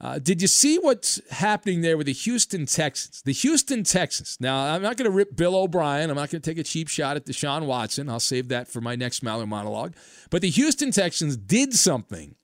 Uh, 0.00 0.18
did 0.18 0.42
you 0.42 0.48
see 0.48 0.78
what's 0.78 1.20
happening 1.30 1.80
there 1.80 1.96
with 1.96 2.06
the 2.06 2.12
Houston 2.12 2.66
Texans? 2.66 3.22
The 3.22 3.32
Houston 3.32 3.84
Texans. 3.84 4.36
Now, 4.40 4.74
I'm 4.74 4.82
not 4.82 4.96
going 4.96 5.08
to 5.08 5.16
rip 5.16 5.36
Bill 5.36 5.54
O'Brien. 5.54 6.10
I'm 6.10 6.16
not 6.16 6.28
going 6.30 6.42
to 6.42 6.50
take 6.50 6.58
a 6.58 6.64
cheap 6.64 6.88
shot 6.88 7.16
at 7.16 7.24
Deshaun 7.24 7.66
Watson. 7.66 8.08
I'll 8.08 8.18
save 8.18 8.48
that 8.48 8.66
for 8.66 8.80
my 8.80 8.96
next 8.96 9.22
Maller 9.22 9.46
monologue. 9.46 9.94
But 10.28 10.42
the 10.42 10.50
Houston 10.50 10.90
Texans 10.90 11.36
did 11.36 11.72
something 11.72 12.34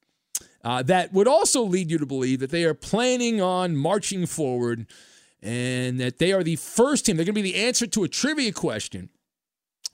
uh, 0.64 0.82
that 0.82 1.12
would 1.12 1.28
also 1.28 1.62
lead 1.62 1.90
you 1.90 1.98
to 1.98 2.06
believe 2.06 2.40
that 2.40 2.50
they 2.50 2.64
are 2.64 2.74
planning 2.74 3.40
on 3.40 3.76
marching 3.76 4.26
forward 4.26 4.86
and 5.42 6.00
that 6.00 6.18
they 6.18 6.32
are 6.32 6.42
the 6.42 6.56
first 6.56 7.06
team. 7.06 7.16
They're 7.16 7.24
going 7.24 7.34
to 7.34 7.42
be 7.42 7.52
the 7.52 7.64
answer 7.66 7.86
to 7.86 8.04
a 8.04 8.08
trivia 8.08 8.52
question 8.52 9.10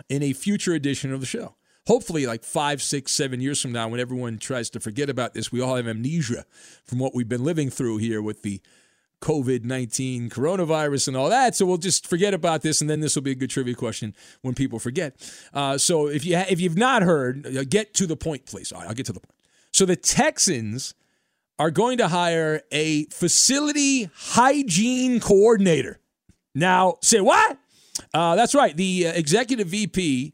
in 0.08 0.22
a 0.22 0.32
future 0.32 0.72
edition 0.72 1.12
of 1.12 1.20
the 1.20 1.26
show. 1.26 1.56
Hopefully, 1.86 2.26
like 2.26 2.44
five, 2.44 2.80
six, 2.80 3.12
seven 3.12 3.42
years 3.42 3.60
from 3.60 3.72
now, 3.72 3.88
when 3.88 4.00
everyone 4.00 4.38
tries 4.38 4.70
to 4.70 4.80
forget 4.80 5.10
about 5.10 5.34
this, 5.34 5.52
we 5.52 5.60
all 5.60 5.76
have 5.76 5.86
amnesia 5.86 6.46
from 6.82 6.98
what 6.98 7.14
we've 7.14 7.28
been 7.28 7.44
living 7.44 7.68
through 7.68 7.98
here 7.98 8.22
with 8.22 8.42
the 8.42 8.62
COVID 9.20 9.64
19 9.64 10.30
coronavirus 10.30 11.08
and 11.08 11.16
all 11.16 11.28
that. 11.28 11.54
So 11.54 11.66
we'll 11.66 11.76
just 11.76 12.06
forget 12.06 12.32
about 12.32 12.62
this, 12.62 12.80
and 12.80 12.88
then 12.88 13.00
this 13.00 13.14
will 13.14 13.22
be 13.22 13.32
a 13.32 13.34
good 13.34 13.50
trivia 13.50 13.74
question 13.74 14.14
when 14.40 14.54
people 14.54 14.78
forget. 14.78 15.14
Uh, 15.52 15.76
so 15.76 16.08
if, 16.08 16.24
you 16.24 16.38
ha- 16.38 16.46
if 16.48 16.58
you've 16.58 16.76
not 16.76 17.02
heard, 17.02 17.46
uh, 17.46 17.64
get 17.64 17.92
to 17.94 18.06
the 18.06 18.16
point, 18.16 18.46
please. 18.46 18.72
All 18.72 18.80
right, 18.80 18.88
I'll 18.88 18.94
get 18.94 19.06
to 19.06 19.12
the 19.12 19.20
point. 19.20 19.33
So 19.74 19.84
the 19.84 19.96
Texans 19.96 20.94
are 21.58 21.72
going 21.72 21.98
to 21.98 22.06
hire 22.06 22.62
a 22.70 23.06
facility 23.06 24.08
hygiene 24.14 25.18
coordinator. 25.18 25.98
Now, 26.54 26.98
say 27.02 27.20
what? 27.20 27.58
Uh, 28.14 28.36
that's 28.36 28.54
right. 28.54 28.76
The 28.76 29.08
uh, 29.08 29.12
executive 29.14 29.66
VP 29.66 30.32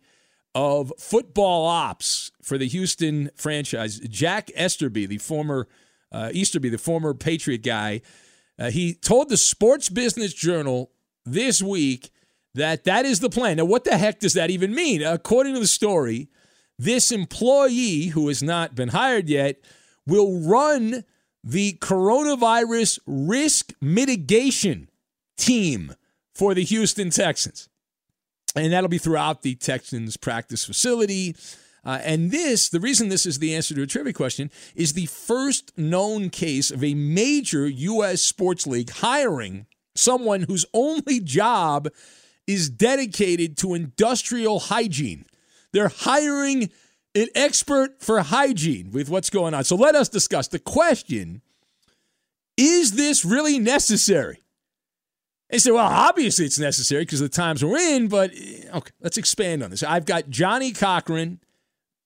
of 0.55 0.93
football 0.99 1.67
ops 1.67 2.31
for 2.43 2.59
the 2.59 2.69
Houston 2.69 3.31
franchise, 3.35 3.99
Jack 4.01 4.51
Easterby, 4.55 5.07
the 5.07 5.17
former 5.17 5.69
uh, 6.13 6.29
Easterby, 6.35 6.69
the 6.69 6.77
former 6.77 7.15
Patriot 7.15 7.63
guy, 7.63 8.03
Uh, 8.59 8.71
he 8.71 8.93
told 8.93 9.31
the 9.31 9.39
Sports 9.39 9.89
Business 9.89 10.35
Journal 10.35 10.91
this 11.25 11.63
week 11.63 12.11
that 12.55 12.85
that 12.85 13.07
is 13.07 13.21
the 13.21 13.31
plan. 13.31 13.57
Now, 13.57 13.65
what 13.65 13.85
the 13.85 13.97
heck 13.97 14.21
does 14.21 14.35
that 14.35 14.51
even 14.51 14.75
mean? 14.75 15.03
According 15.03 15.55
to 15.55 15.61
the 15.61 15.67
story, 15.67 16.29
this 16.81 17.13
employee 17.13 18.07
who 18.07 18.29
has 18.29 18.43
not 18.43 18.75
been 18.75 18.89
hired 18.89 19.29
yet 19.29 19.61
will 20.07 20.41
run 20.41 21.05
the 21.45 21.75
coronavirus 21.75 22.99
risk 23.07 23.73
mitigation 23.83 24.89
team 25.37 25.95
for 26.35 26.55
the 26.55 26.65
Houston 26.65 27.11
Texans. 27.11 27.69
And 28.57 28.73
that'll 28.73 28.89
be 28.89 28.99
throughout 28.99 29.43
the 29.43 29.55
Texans 29.57 30.17
practice 30.17 30.65
facility. 30.65 31.37
Uh, 31.85 32.01
and 32.03 32.31
this, 32.31 32.71
the 32.71 32.81
reason 32.81 33.11
this 33.11 33.27
is 33.27 33.39
the 33.39 33.55
answer 33.55 33.75
to 33.75 33.83
a 33.83 33.87
trivia 33.87 34.15
question, 34.15 34.51
is 34.75 34.95
the 34.95 35.07
first 35.07 35.77
known 35.77 36.31
case 36.31 36.71
of 36.71 36.83
a 36.83 36.95
major 36.95 37.69
U.S. 37.69 38.23
sports 38.23 38.67
league 38.67 38.91
hiring 38.91 39.67
someone 39.95 40.43
whose 40.43 40.65
only 40.73 41.21
job 41.21 41.89
is 42.47 42.71
dedicated 42.71 43.59
to 43.59 43.75
industrial 43.75 44.61
hygiene. 44.61 45.27
They're 45.73 45.89
hiring 45.89 46.71
an 47.15 47.29
expert 47.35 48.03
for 48.03 48.21
hygiene 48.21 48.91
with 48.91 49.09
what's 49.09 49.31
going 49.31 49.55
on. 49.55 49.65
So 49.65 49.77
let 49.77 49.95
us 49.95 50.09
discuss 50.09 50.49
the 50.49 50.59
question 50.59 51.43
is 52.57 52.93
this 52.93 53.25
really 53.25 53.59
necessary? 53.59 54.43
They 55.49 55.59
say, 55.59 55.71
well, 55.71 55.87
obviously 55.87 56.45
it's 56.45 56.59
necessary 56.59 57.03
because 57.03 57.21
the 57.21 57.29
times 57.29 57.65
we're 57.65 57.79
in, 57.79 58.09
but 58.09 58.33
eh, 58.33 58.65
okay, 58.73 58.93
let's 59.01 59.17
expand 59.17 59.63
on 59.63 59.71
this. 59.71 59.83
I've 59.83 60.05
got 60.05 60.29
Johnnie 60.29 60.73
Cochran, 60.73 61.41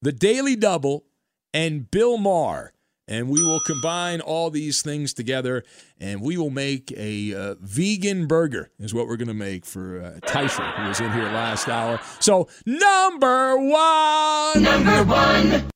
the 0.00 0.12
Daily 0.12 0.54
Double, 0.54 1.04
and 1.52 1.90
Bill 1.90 2.16
Maher 2.16 2.73
and 3.06 3.28
we 3.28 3.42
will 3.42 3.60
combine 3.60 4.20
all 4.20 4.50
these 4.50 4.82
things 4.82 5.12
together 5.12 5.62
and 6.00 6.20
we 6.20 6.36
will 6.36 6.50
make 6.50 6.92
a 6.96 7.34
uh, 7.34 7.54
vegan 7.60 8.26
burger 8.26 8.70
is 8.78 8.94
what 8.94 9.06
we're 9.06 9.16
going 9.16 9.28
to 9.28 9.34
make 9.34 9.64
for 9.66 10.00
uh, 10.00 10.30
who 10.32 10.88
was 10.88 11.00
in 11.00 11.12
here 11.12 11.24
last 11.24 11.68
hour. 11.68 12.00
So, 12.20 12.48
number 12.66 13.56
one. 13.58 14.62
Number 14.62 15.04
one. 15.04 15.70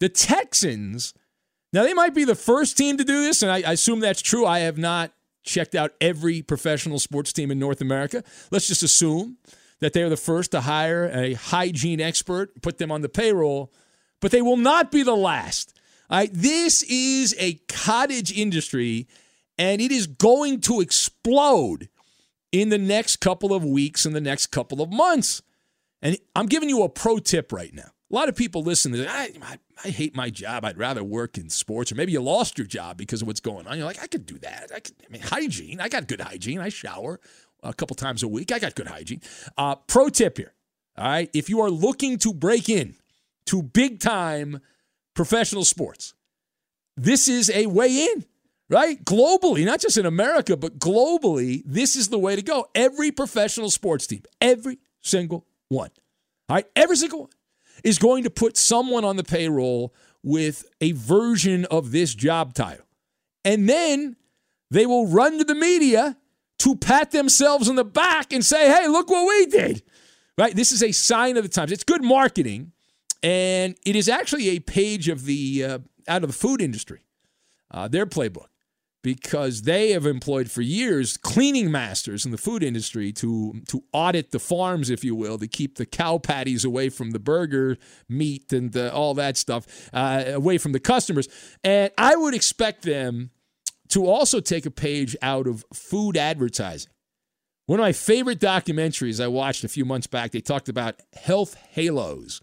The 0.00 0.08
Texans, 0.08 1.14
now 1.72 1.82
they 1.82 1.94
might 1.94 2.14
be 2.14 2.24
the 2.24 2.36
first 2.36 2.76
team 2.78 2.96
to 2.98 3.04
do 3.04 3.22
this, 3.22 3.42
and 3.42 3.50
I, 3.50 3.62
I 3.62 3.72
assume 3.72 4.00
that's 4.00 4.22
true. 4.22 4.46
I 4.46 4.60
have 4.60 4.78
not 4.78 5.12
checked 5.42 5.74
out 5.74 5.92
every 6.00 6.42
professional 6.42 6.98
sports 6.98 7.32
team 7.32 7.50
in 7.50 7.58
North 7.58 7.80
America. 7.80 8.22
Let's 8.50 8.68
just 8.68 8.82
assume 8.82 9.38
that 9.80 9.92
they 9.92 10.02
are 10.02 10.08
the 10.08 10.16
first 10.16 10.50
to 10.52 10.62
hire 10.62 11.10
a 11.12 11.34
hygiene 11.34 12.00
expert, 12.00 12.62
put 12.62 12.78
them 12.78 12.92
on 12.92 13.02
the 13.02 13.08
payroll, 13.08 13.72
but 14.20 14.30
they 14.30 14.42
will 14.42 14.56
not 14.56 14.90
be 14.90 15.02
the 15.02 15.16
last. 15.16 15.77
All 16.10 16.18
right, 16.18 16.30
this 16.32 16.82
is 16.84 17.36
a 17.38 17.54
cottage 17.68 18.32
industry, 18.32 19.06
and 19.58 19.80
it 19.80 19.92
is 19.92 20.06
going 20.06 20.60
to 20.62 20.80
explode 20.80 21.90
in 22.50 22.70
the 22.70 22.78
next 22.78 23.16
couple 23.16 23.52
of 23.52 23.62
weeks 23.62 24.06
and 24.06 24.14
the 24.14 24.20
next 24.20 24.46
couple 24.46 24.80
of 24.80 24.90
months. 24.90 25.42
And 26.00 26.16
I'm 26.34 26.46
giving 26.46 26.70
you 26.70 26.82
a 26.82 26.88
pro 26.88 27.18
tip 27.18 27.52
right 27.52 27.74
now. 27.74 27.90
A 28.10 28.14
lot 28.14 28.30
of 28.30 28.36
people 28.36 28.62
listen 28.62 28.92
to 28.92 29.06
I, 29.06 29.32
I, 29.42 29.58
I, 29.84 29.88
hate 29.90 30.16
my 30.16 30.30
job. 30.30 30.64
I'd 30.64 30.78
rather 30.78 31.04
work 31.04 31.36
in 31.36 31.50
sports. 31.50 31.92
Or 31.92 31.94
maybe 31.94 32.12
you 32.12 32.22
lost 32.22 32.56
your 32.56 32.66
job 32.66 32.96
because 32.96 33.20
of 33.20 33.28
what's 33.28 33.40
going 33.40 33.66
on. 33.66 33.76
You're 33.76 33.84
like, 33.84 34.02
I 34.02 34.06
could 34.06 34.24
do 34.24 34.38
that. 34.38 34.70
I, 34.74 34.80
could, 34.80 34.94
I 35.06 35.12
mean, 35.12 35.20
hygiene. 35.20 35.78
I 35.78 35.90
got 35.90 36.08
good 36.08 36.22
hygiene. 36.22 36.58
I 36.58 36.70
shower 36.70 37.20
a 37.62 37.74
couple 37.74 37.94
times 37.96 38.22
a 38.22 38.28
week. 38.28 38.50
I 38.50 38.58
got 38.58 38.74
good 38.74 38.86
hygiene. 38.86 39.20
Uh, 39.58 39.74
pro 39.74 40.08
tip 40.08 40.38
here. 40.38 40.54
All 40.96 41.04
right. 41.04 41.28
If 41.34 41.50
you 41.50 41.60
are 41.60 41.70
looking 41.70 42.16
to 42.20 42.32
break 42.32 42.70
in 42.70 42.94
to 43.44 43.62
big 43.62 44.00
time 44.00 44.60
professional 45.18 45.64
sports. 45.64 46.14
This 46.96 47.26
is 47.26 47.50
a 47.50 47.66
way 47.66 48.06
in, 48.06 48.24
right? 48.70 49.04
Globally, 49.04 49.64
not 49.64 49.80
just 49.80 49.98
in 49.98 50.06
America, 50.06 50.56
but 50.56 50.78
globally, 50.78 51.60
this 51.66 51.96
is 51.96 52.06
the 52.06 52.20
way 52.20 52.36
to 52.36 52.42
go. 52.42 52.68
Every 52.72 53.10
professional 53.10 53.68
sports 53.68 54.06
team, 54.06 54.22
every 54.40 54.78
single 55.02 55.44
one, 55.70 55.90
all 56.48 56.54
right, 56.54 56.66
every 56.76 56.94
single 56.94 57.22
one 57.22 57.30
is 57.82 57.98
going 57.98 58.22
to 58.22 58.30
put 58.30 58.56
someone 58.56 59.04
on 59.04 59.16
the 59.16 59.24
payroll 59.24 59.92
with 60.22 60.64
a 60.80 60.92
version 60.92 61.64
of 61.64 61.90
this 61.90 62.14
job 62.14 62.54
title. 62.54 62.86
And 63.44 63.68
then 63.68 64.14
they 64.70 64.86
will 64.86 65.08
run 65.08 65.38
to 65.38 65.44
the 65.44 65.56
media 65.56 66.16
to 66.60 66.76
pat 66.76 67.10
themselves 67.10 67.68
on 67.68 67.74
the 67.74 67.84
back 67.84 68.32
and 68.32 68.44
say, 68.44 68.70
hey, 68.70 68.86
look 68.86 69.10
what 69.10 69.26
we 69.26 69.46
did. 69.46 69.82
Right? 70.36 70.54
This 70.54 70.70
is 70.70 70.84
a 70.84 70.92
sign 70.92 71.36
of 71.36 71.42
the 71.42 71.48
times. 71.48 71.72
It's 71.72 71.82
good 71.82 72.04
marketing 72.04 72.70
and 73.22 73.76
it 73.84 73.96
is 73.96 74.08
actually 74.08 74.48
a 74.50 74.60
page 74.60 75.08
of 75.08 75.24
the 75.24 75.64
uh, 75.64 75.78
out 76.06 76.22
of 76.22 76.28
the 76.28 76.36
food 76.36 76.60
industry, 76.60 77.00
uh, 77.70 77.88
their 77.88 78.06
playbook, 78.06 78.48
because 79.02 79.62
they 79.62 79.90
have 79.90 80.06
employed 80.06 80.50
for 80.50 80.62
years 80.62 81.16
cleaning 81.16 81.70
masters 81.70 82.24
in 82.24 82.30
the 82.30 82.38
food 82.38 82.62
industry 82.62 83.12
to 83.12 83.60
to 83.68 83.82
audit 83.92 84.30
the 84.30 84.38
farms, 84.38 84.90
if 84.90 85.04
you 85.04 85.14
will, 85.14 85.38
to 85.38 85.48
keep 85.48 85.76
the 85.76 85.86
cow 85.86 86.18
patties 86.18 86.64
away 86.64 86.88
from 86.88 87.10
the 87.10 87.18
burger 87.18 87.76
meat 88.08 88.52
and 88.52 88.76
uh, 88.76 88.90
all 88.92 89.14
that 89.14 89.36
stuff 89.36 89.90
uh, 89.92 90.24
away 90.28 90.58
from 90.58 90.72
the 90.72 90.80
customers. 90.80 91.28
And 91.64 91.90
I 91.98 92.16
would 92.16 92.34
expect 92.34 92.82
them 92.82 93.30
to 93.88 94.06
also 94.06 94.40
take 94.40 94.66
a 94.66 94.70
page 94.70 95.16
out 95.22 95.46
of 95.46 95.64
food 95.72 96.16
advertising. 96.16 96.92
One 97.66 97.80
of 97.80 97.84
my 97.84 97.92
favorite 97.92 98.40
documentaries 98.40 99.22
I 99.22 99.28
watched 99.28 99.64
a 99.64 99.68
few 99.68 99.84
months 99.84 100.06
back, 100.06 100.30
they 100.30 100.40
talked 100.40 100.68
about 100.68 101.00
health 101.14 101.54
halos 101.70 102.40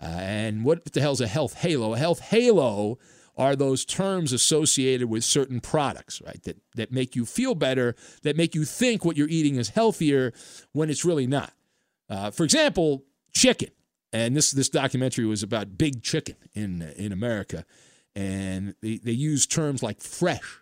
uh, 0.00 0.04
and 0.06 0.64
what 0.64 0.84
the 0.92 1.00
hell 1.00 1.12
is 1.12 1.20
a 1.20 1.26
health 1.26 1.54
halo? 1.54 1.94
A 1.94 1.98
health 1.98 2.20
halo 2.20 2.98
are 3.36 3.54
those 3.54 3.84
terms 3.84 4.32
associated 4.32 5.08
with 5.08 5.22
certain 5.24 5.60
products, 5.60 6.22
right? 6.22 6.42
That 6.44 6.58
that 6.74 6.92
make 6.92 7.14
you 7.14 7.26
feel 7.26 7.54
better, 7.54 7.94
that 8.22 8.36
make 8.36 8.54
you 8.54 8.64
think 8.64 9.04
what 9.04 9.16
you're 9.16 9.28
eating 9.28 9.56
is 9.56 9.70
healthier 9.70 10.32
when 10.72 10.90
it's 10.90 11.04
really 11.04 11.26
not. 11.26 11.52
Uh, 12.08 12.30
for 12.30 12.44
example, 12.44 13.04
chicken. 13.32 13.70
And 14.12 14.36
this 14.36 14.50
this 14.50 14.68
documentary 14.68 15.26
was 15.26 15.42
about 15.42 15.76
big 15.76 16.02
chicken 16.02 16.36
in 16.54 16.82
in 16.96 17.12
America, 17.12 17.64
and 18.14 18.74
they 18.80 18.96
they 18.96 19.12
use 19.12 19.46
terms 19.46 19.82
like 19.82 20.00
fresh, 20.00 20.60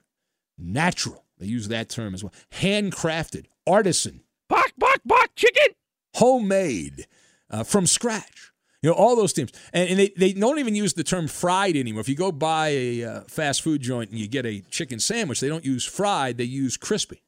natural. 0.58 1.24
They 1.38 1.46
use 1.46 1.68
that 1.68 1.88
term 1.88 2.14
as 2.14 2.24
well. 2.24 2.32
Handcrafted, 2.54 3.46
artisan, 3.66 4.22
bok 4.48 4.72
bok 4.78 5.00
bok 5.04 5.30
chicken, 5.36 5.74
homemade, 6.14 7.06
uh, 7.50 7.62
from 7.62 7.86
scratch. 7.86 8.50
You 8.84 8.90
know, 8.90 8.96
all 8.96 9.16
those 9.16 9.32
teams. 9.32 9.50
And, 9.72 9.88
and, 9.88 9.98
they, 9.98 10.12
they 10.14 10.34
don't 10.34 10.58
even 10.58 10.74
use 10.74 10.92
the 10.92 11.02
term 11.02 11.26
fried 11.26 11.74
anymore. 11.74 12.02
If 12.02 12.08
you 12.10 12.16
go 12.16 12.30
by 12.30 12.68
a 12.68 13.04
uh, 13.04 13.20
fast 13.22 13.62
food 13.62 13.80
joint 13.80 14.10
and 14.10 14.18
you 14.18 14.28
get 14.28 14.44
a 14.44 14.60
chicken 14.70 15.00
sandwich, 15.00 15.40
they 15.40 15.48
don't 15.48 15.64
use 15.64 15.86
fried, 15.86 16.36
they 16.36 16.44
use 16.44 16.76
crispy. 16.76 17.22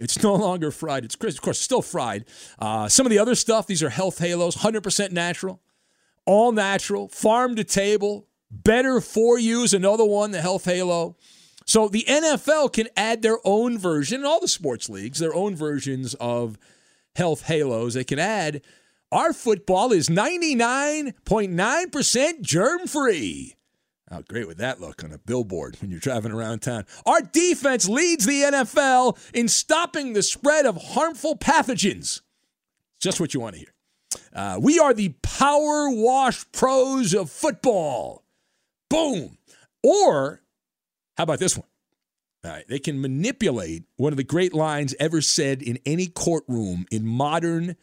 It's 0.00 0.22
no 0.22 0.34
longer 0.34 0.70
fried, 0.70 1.04
it's 1.04 1.14
crispy. 1.14 1.40
Of 1.40 1.42
course, 1.42 1.60
still 1.60 1.82
fried. 1.82 2.24
Uh, 2.58 2.88
some 2.88 3.04
of 3.04 3.10
the 3.10 3.18
other 3.18 3.34
stuff, 3.34 3.66
these 3.66 3.82
are 3.82 3.90
health 3.90 4.18
halos, 4.18 4.56
100% 4.56 5.12
natural, 5.12 5.60
all 6.24 6.52
natural, 6.52 7.08
farm 7.08 7.54
to 7.56 7.64
table, 7.64 8.26
better 8.50 8.98
for 9.02 9.38
you 9.38 9.62
is 9.62 9.74
another 9.74 10.06
one, 10.06 10.30
the 10.30 10.40
health 10.40 10.64
halo. 10.64 11.16
So 11.66 11.86
the 11.86 12.06
NFL 12.08 12.72
can 12.72 12.88
add 12.96 13.20
their 13.20 13.40
own 13.44 13.76
version, 13.76 14.20
and 14.20 14.26
all 14.26 14.40
the 14.40 14.48
sports 14.48 14.88
leagues, 14.88 15.18
their 15.18 15.34
own 15.34 15.54
versions 15.54 16.14
of 16.14 16.56
health 17.14 17.42
halos. 17.42 17.92
They 17.92 18.04
can 18.04 18.18
add 18.18 18.62
our 19.14 19.32
football 19.32 19.92
is 19.92 20.08
99.9% 20.08 22.40
germ 22.40 22.88
free. 22.88 23.54
How 24.10 24.22
great 24.22 24.48
would 24.48 24.58
that 24.58 24.80
look 24.80 25.04
on 25.04 25.12
a 25.12 25.18
billboard 25.18 25.76
when 25.80 25.92
you're 25.92 26.00
driving 26.00 26.32
around 26.32 26.62
town? 26.62 26.84
Our 27.06 27.22
defense 27.22 27.88
leads 27.88 28.26
the 28.26 28.42
NFL 28.42 29.16
in 29.32 29.46
stopping 29.46 30.12
the 30.12 30.22
spread 30.22 30.66
of 30.66 30.76
harmful 30.76 31.36
pathogens. 31.36 32.22
Just 33.00 33.20
what 33.20 33.34
you 33.34 33.40
want 33.40 33.54
to 33.54 33.60
hear. 33.60 33.72
Uh, 34.32 34.58
we 34.60 34.80
are 34.80 34.92
the 34.92 35.14
power 35.22 35.88
wash 35.90 36.44
pros 36.50 37.14
of 37.14 37.30
football. 37.30 38.24
Boom. 38.90 39.38
Or, 39.82 40.42
how 41.16 41.22
about 41.22 41.38
this 41.38 41.56
one? 41.56 41.68
they 42.68 42.78
can 42.78 43.00
manipulate 43.00 43.84
one 43.96 44.12
of 44.12 44.18
the 44.18 44.24
great 44.24 44.52
lines 44.52 44.94
ever 45.00 45.22
said 45.22 45.62
in 45.62 45.78
any 45.86 46.06
courtroom 46.06 46.84
in 46.90 47.06
modern 47.06 47.74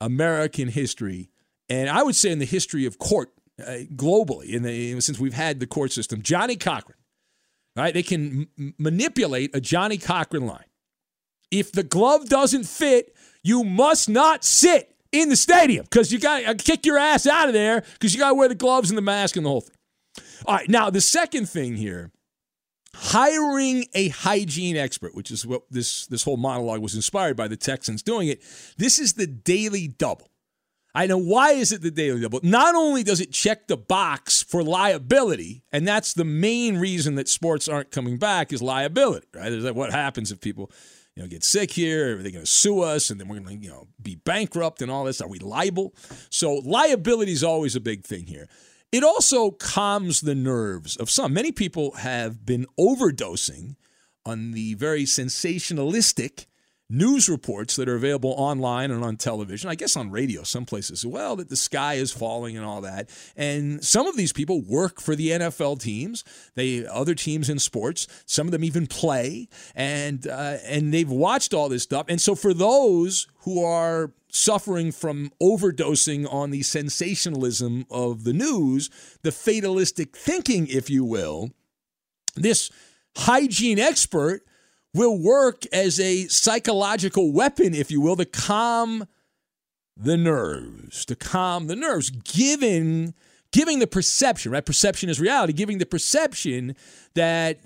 American 0.00 0.68
history, 0.68 1.30
and 1.68 1.88
I 1.88 2.02
would 2.02 2.16
say 2.16 2.30
in 2.30 2.38
the 2.38 2.44
history 2.44 2.86
of 2.86 2.98
court 2.98 3.30
uh, 3.60 3.84
globally, 3.94 4.50
in 4.50 4.62
the, 4.62 5.00
since 5.00 5.18
we've 5.18 5.34
had 5.34 5.60
the 5.60 5.66
court 5.66 5.92
system, 5.92 6.22
Johnnie 6.22 6.56
Cochran, 6.56 6.98
right? 7.76 7.94
They 7.94 8.02
can 8.02 8.48
m- 8.58 8.74
manipulate 8.78 9.54
a 9.54 9.60
Johnnie 9.60 9.98
Cochran 9.98 10.46
line. 10.46 10.64
If 11.50 11.72
the 11.72 11.84
glove 11.84 12.28
doesn't 12.28 12.64
fit, 12.64 13.14
you 13.42 13.62
must 13.62 14.08
not 14.08 14.44
sit 14.44 14.96
in 15.12 15.28
the 15.28 15.36
stadium 15.36 15.84
because 15.84 16.12
you 16.12 16.18
got 16.18 16.40
to 16.40 16.54
kick 16.54 16.84
your 16.84 16.98
ass 16.98 17.26
out 17.26 17.46
of 17.46 17.54
there 17.54 17.84
because 17.92 18.12
you 18.12 18.20
got 18.20 18.30
to 18.30 18.34
wear 18.34 18.48
the 18.48 18.54
gloves 18.54 18.90
and 18.90 18.98
the 18.98 19.02
mask 19.02 19.36
and 19.36 19.46
the 19.46 19.50
whole 19.50 19.60
thing. 19.60 19.76
All 20.46 20.56
right, 20.56 20.68
now 20.68 20.90
the 20.90 21.00
second 21.00 21.48
thing 21.48 21.76
here 21.76 22.10
hiring 22.94 23.86
a 23.94 24.08
hygiene 24.08 24.76
expert, 24.76 25.14
which 25.14 25.30
is 25.30 25.46
what 25.46 25.62
this 25.70 26.06
this 26.06 26.22
whole 26.22 26.36
monologue 26.36 26.80
was 26.80 26.94
inspired 26.94 27.36
by 27.36 27.48
the 27.48 27.56
Texans 27.56 28.02
doing 28.02 28.28
it. 28.28 28.42
This 28.76 28.98
is 28.98 29.14
the 29.14 29.26
daily 29.26 29.88
double. 29.88 30.30
I 30.94 31.06
know 31.08 31.18
why 31.18 31.52
is 31.52 31.72
it 31.72 31.82
the 31.82 31.90
Daily 31.90 32.20
Double? 32.20 32.38
Not 32.44 32.76
only 32.76 33.02
does 33.02 33.20
it 33.20 33.32
check 33.32 33.66
the 33.66 33.76
box 33.76 34.44
for 34.44 34.62
liability, 34.62 35.64
and 35.72 35.88
that's 35.88 36.14
the 36.14 36.24
main 36.24 36.76
reason 36.76 37.16
that 37.16 37.28
sports 37.28 37.66
aren't 37.66 37.90
coming 37.90 38.16
back 38.16 38.52
is 38.52 38.62
liability, 38.62 39.26
right? 39.34 39.50
Is 39.52 39.64
that 39.64 39.74
what 39.74 39.90
happens 39.90 40.30
if 40.30 40.40
people, 40.40 40.70
you 41.16 41.22
know, 41.24 41.28
get 41.28 41.42
sick 41.42 41.72
here? 41.72 42.18
Are 42.18 42.22
they 42.22 42.30
going 42.30 42.44
to 42.44 42.50
sue 42.50 42.82
us, 42.82 43.10
and 43.10 43.18
then 43.18 43.26
we're 43.26 43.40
going 43.40 43.58
to, 43.58 43.64
you 43.64 43.70
know, 43.70 43.88
be 44.00 44.14
bankrupt 44.14 44.82
and 44.82 44.90
all 44.90 45.02
this? 45.02 45.20
Are 45.20 45.26
we 45.26 45.40
liable? 45.40 45.96
So 46.30 46.54
liability 46.64 47.32
is 47.32 47.42
always 47.42 47.74
a 47.74 47.80
big 47.80 48.04
thing 48.04 48.26
here. 48.26 48.48
It 48.94 49.02
also 49.02 49.50
calms 49.50 50.20
the 50.20 50.36
nerves 50.36 50.96
of 50.96 51.10
some. 51.10 51.32
Many 51.34 51.50
people 51.50 51.96
have 51.96 52.46
been 52.46 52.64
overdosing 52.78 53.74
on 54.24 54.52
the 54.52 54.74
very 54.74 55.02
sensationalistic 55.02 56.46
news 56.88 57.28
reports 57.28 57.74
that 57.74 57.88
are 57.88 57.96
available 57.96 58.32
online 58.36 58.92
and 58.92 59.02
on 59.02 59.16
television, 59.16 59.68
I 59.68 59.74
guess 59.74 59.96
on 59.96 60.12
radio, 60.12 60.44
some 60.44 60.64
places 60.64 61.02
as 61.02 61.06
well, 61.10 61.34
that 61.34 61.48
the 61.48 61.56
sky 61.56 61.94
is 61.94 62.12
falling 62.12 62.56
and 62.56 62.64
all 62.64 62.82
that. 62.82 63.10
And 63.36 63.82
some 63.82 64.06
of 64.06 64.16
these 64.16 64.32
people 64.32 64.60
work 64.60 65.00
for 65.00 65.16
the 65.16 65.30
NFL 65.30 65.80
teams, 65.80 66.22
they 66.54 66.86
other 66.86 67.16
teams 67.16 67.50
in 67.50 67.58
sports. 67.58 68.06
Some 68.26 68.46
of 68.46 68.52
them 68.52 68.62
even 68.62 68.86
play, 68.86 69.48
and 69.74 70.24
uh, 70.24 70.58
and 70.64 70.94
they've 70.94 71.10
watched 71.10 71.52
all 71.52 71.68
this 71.68 71.82
stuff. 71.82 72.06
And 72.08 72.20
so 72.20 72.36
for 72.36 72.54
those 72.54 73.26
who 73.38 73.64
are 73.64 74.12
suffering 74.34 74.90
from 74.90 75.30
overdosing 75.40 76.30
on 76.32 76.50
the 76.50 76.62
sensationalism 76.62 77.86
of 77.90 78.24
the 78.24 78.32
news, 78.32 78.90
the 79.22 79.30
fatalistic 79.30 80.16
thinking, 80.16 80.66
if 80.66 80.90
you 80.90 81.04
will, 81.04 81.50
this 82.34 82.70
hygiene 83.16 83.78
expert 83.78 84.42
will 84.92 85.16
work 85.16 85.64
as 85.72 86.00
a 86.00 86.26
psychological 86.26 87.32
weapon, 87.32 87.74
if 87.74 87.90
you 87.90 88.00
will, 88.00 88.16
to 88.16 88.24
calm 88.24 89.06
the 89.96 90.16
nerves, 90.16 91.04
to 91.04 91.14
calm 91.14 91.68
the 91.68 91.76
nerves, 91.76 92.10
giving 92.10 93.14
giving 93.52 93.78
the 93.78 93.86
perception, 93.86 94.50
right? 94.50 94.66
Perception 94.66 95.08
is 95.08 95.20
reality, 95.20 95.52
giving 95.52 95.78
the 95.78 95.86
perception 95.86 96.74
that 97.14 97.60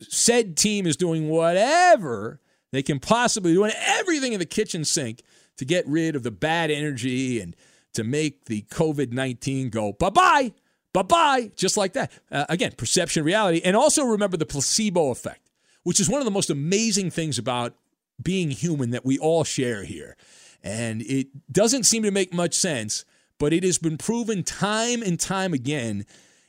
said 0.00 0.56
team 0.56 0.86
is 0.86 0.96
doing 0.96 1.28
whatever 1.28 2.40
they 2.72 2.82
can 2.82 2.98
possibly 2.98 3.52
do 3.52 3.64
and 3.64 3.74
everything 3.76 4.32
in 4.32 4.38
the 4.38 4.46
kitchen 4.46 4.82
sink 4.82 5.22
to 5.56 5.64
get 5.64 5.86
rid 5.86 6.16
of 6.16 6.22
the 6.22 6.30
bad 6.30 6.70
energy 6.70 7.40
and 7.40 7.56
to 7.94 8.04
make 8.04 8.44
the 8.46 8.62
COVID 8.70 9.12
19 9.12 9.70
go 9.70 9.92
bye 9.92 10.10
bye, 10.10 10.52
bye 10.92 11.02
bye, 11.02 11.50
just 11.56 11.76
like 11.76 11.94
that. 11.94 12.12
Uh, 12.30 12.46
again, 12.48 12.72
perception, 12.76 13.24
reality. 13.24 13.60
And 13.64 13.76
also 13.76 14.04
remember 14.04 14.36
the 14.36 14.46
placebo 14.46 15.10
effect 15.10 15.46
which 15.86 16.00
is 16.00 16.10
one 16.10 16.20
of 16.20 16.24
the 16.24 16.32
most 16.32 16.50
amazing 16.50 17.12
things 17.12 17.38
about 17.38 17.76
being 18.20 18.50
human 18.50 18.90
that 18.90 19.04
we 19.04 19.20
all 19.20 19.44
share 19.44 19.84
here. 19.84 20.16
And 20.60 21.00
it 21.02 21.28
doesn't 21.52 21.84
seem 21.84 22.02
to 22.02 22.10
make 22.10 22.34
much 22.34 22.54
sense, 22.54 23.04
but 23.38 23.52
it 23.52 23.62
has 23.62 23.78
been 23.78 23.96
proven 23.96 24.42
time 24.42 25.00
and 25.00 25.18
time 25.20 25.54
again 25.54 26.04